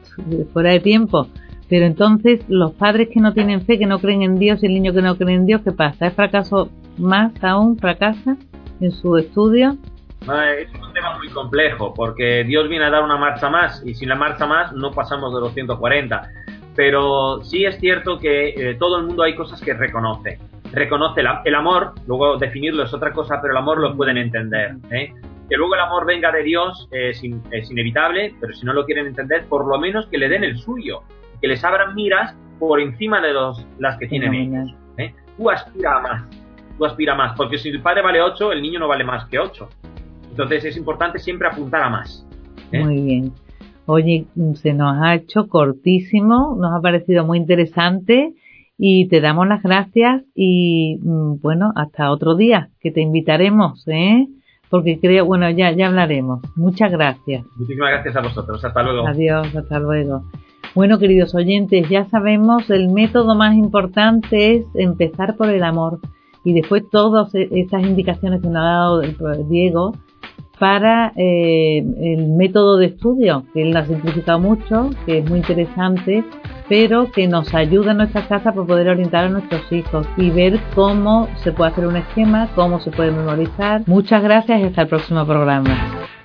fuera 0.53 0.71
de 0.71 0.79
tiempo. 0.79 1.27
Pero 1.69 1.85
entonces, 1.85 2.41
los 2.47 2.71
padres 2.73 3.09
que 3.13 3.19
no 3.19 3.33
tienen 3.33 3.61
fe, 3.61 3.77
que 3.77 3.85
no 3.85 3.99
creen 3.99 4.23
en 4.23 4.39
Dios, 4.39 4.63
y 4.63 4.65
el 4.65 4.73
niño 4.73 4.93
que 4.93 5.03
no 5.03 5.15
cree 5.15 5.35
en 5.35 5.45
Dios, 5.45 5.61
¿qué 5.63 5.71
pasa? 5.71 6.07
¿Es 6.07 6.13
fracaso 6.13 6.69
más 6.97 7.31
aún? 7.43 7.77
¿Fracasa 7.77 8.37
en 8.81 8.91
su 8.91 9.17
estudio? 9.17 9.77
Es 10.21 10.69
un 10.81 10.93
tema 10.93 11.17
muy 11.17 11.29
complejo, 11.29 11.93
porque 11.93 12.43
Dios 12.43 12.67
viene 12.67 12.85
a 12.85 12.89
dar 12.89 13.03
una 13.03 13.17
marcha 13.17 13.49
más, 13.49 13.83
y 13.85 13.93
sin 13.93 14.09
la 14.09 14.15
marcha 14.15 14.45
más 14.45 14.73
no 14.73 14.91
pasamos 14.91 15.33
de 15.33 15.39
los 15.39 15.53
140 15.53 16.29
pero 16.79 17.43
sí 17.43 17.65
es 17.65 17.77
cierto 17.77 18.17
que 18.17 18.51
eh, 18.51 18.75
todo 18.75 18.99
el 18.99 19.07
mundo 19.07 19.23
hay 19.23 19.35
cosas 19.35 19.59
que 19.59 19.73
reconoce. 19.73 20.39
Reconoce 20.71 21.19
el 21.43 21.55
amor, 21.55 21.93
luego 22.07 22.37
definirlo 22.37 22.83
es 22.83 22.93
otra 22.93 23.11
cosa, 23.11 23.41
pero 23.41 23.51
el 23.51 23.57
amor 23.57 23.81
lo 23.81 23.97
pueden 23.97 24.15
entender. 24.15 24.77
¿eh? 24.89 25.11
Que 25.49 25.57
luego 25.57 25.75
el 25.75 25.81
amor 25.81 26.05
venga 26.05 26.31
de 26.31 26.41
Dios 26.41 26.87
es, 26.91 27.21
es, 27.51 27.69
inevitable, 27.69 28.33
pero 28.39 28.53
si 28.53 28.65
no 28.65 28.71
lo 28.71 28.85
quieren 28.85 29.07
entender, 29.07 29.43
por 29.49 29.67
lo 29.67 29.77
menos 29.77 30.07
que 30.07 30.17
le 30.17 30.29
den 30.29 30.45
el 30.45 30.57
suyo, 30.57 31.01
que 31.41 31.49
les 31.49 31.61
abran 31.65 31.95
miras 31.95 32.33
por 32.59 32.79
encima 32.79 33.19
de 33.19 33.33
los, 33.33 33.67
las 33.77 33.97
que 33.97 34.07
tienen 34.07 34.33
ellos. 34.33 34.73
¿eh? 34.99 35.13
Tú 35.35 35.49
aspira 35.49 35.97
a 35.97 35.99
más, 35.99 36.23
tú 36.77 36.85
aspira 36.85 37.11
a 37.11 37.17
más, 37.17 37.35
porque 37.35 37.57
si 37.57 37.67
el 37.67 37.81
padre 37.81 38.03
vale 38.03 38.21
8, 38.21 38.53
el 38.53 38.61
niño 38.61 38.79
no 38.79 38.87
vale 38.87 39.03
más 39.03 39.25
que 39.25 39.37
8. 39.37 39.67
Entonces 40.29 40.63
es 40.63 40.77
importante 40.77 41.19
siempre 41.19 41.49
apuntar 41.49 41.81
a 41.81 41.89
más. 41.89 42.25
Muy 42.71 43.01
bien. 43.01 43.33
Oye, 43.91 44.27
se 44.53 44.75
nos 44.75 45.01
ha 45.01 45.15
hecho 45.15 45.47
cortísimo, 45.47 46.55
nos 46.59 46.77
ha 46.77 46.79
parecido 46.79 47.25
muy 47.25 47.39
interesante 47.39 48.35
y 48.77 49.07
te 49.07 49.19
damos 49.19 49.47
las 49.47 49.63
gracias 49.63 50.21
y 50.35 50.99
mm, 51.01 51.41
bueno, 51.41 51.71
hasta 51.75 52.11
otro 52.11 52.35
día 52.35 52.69
que 52.81 52.91
te 52.91 53.01
invitaremos, 53.01 53.83
¿eh? 53.87 54.27
Porque 54.69 54.99
creo, 54.99 55.25
bueno, 55.25 55.49
ya, 55.49 55.71
ya 55.71 55.87
hablaremos. 55.87 56.39
Muchas 56.55 56.91
gracias. 56.91 57.43
Muchísimas 57.57 57.89
gracias 57.93 58.15
a 58.15 58.21
vosotros. 58.21 58.63
Hasta 58.63 58.83
luego. 58.83 59.07
Adiós, 59.07 59.55
hasta 59.55 59.79
luego. 59.79 60.21
Bueno, 60.75 60.99
queridos 60.99 61.33
oyentes, 61.33 61.89
ya 61.89 62.05
sabemos, 62.09 62.69
el 62.69 62.89
método 62.89 63.33
más 63.33 63.55
importante 63.55 64.57
es 64.57 64.65
empezar 64.75 65.35
por 65.35 65.49
el 65.49 65.63
amor. 65.63 65.97
Y 66.43 66.53
después 66.53 66.87
todas 66.91 67.33
estas 67.33 67.81
indicaciones 67.81 68.39
que 68.43 68.49
nos 68.49 68.57
ha 68.57 68.65
dado 68.65 69.01
Diego, 69.49 69.93
para 70.59 71.13
eh, 71.15 71.77
el 71.77 72.27
método 72.27 72.77
de 72.77 72.87
estudio, 72.87 73.45
que 73.53 73.63
él 73.63 73.71
lo 73.71 73.79
ha 73.79 73.85
simplificado 73.85 74.39
mucho, 74.39 74.89
que 75.05 75.19
es 75.19 75.29
muy 75.29 75.39
interesante, 75.39 76.23
pero 76.67 77.11
que 77.11 77.27
nos 77.27 77.53
ayuda 77.55 77.91
en 77.91 77.97
nuestra 77.97 78.27
casa 78.27 78.53
para 78.53 78.67
poder 78.67 78.89
orientar 78.89 79.25
a 79.25 79.29
nuestros 79.29 79.71
hijos 79.71 80.07
y 80.17 80.29
ver 80.29 80.59
cómo 80.75 81.27
se 81.43 81.51
puede 81.51 81.71
hacer 81.71 81.87
un 81.87 81.95
esquema, 81.95 82.49
cómo 82.55 82.79
se 82.79 82.91
puede 82.91 83.11
memorizar. 83.11 83.83
Muchas 83.87 84.21
gracias 84.21 84.59
y 84.59 84.63
hasta 84.65 84.83
el 84.83 84.87
próximo 84.87 85.25
programa. 85.25 86.18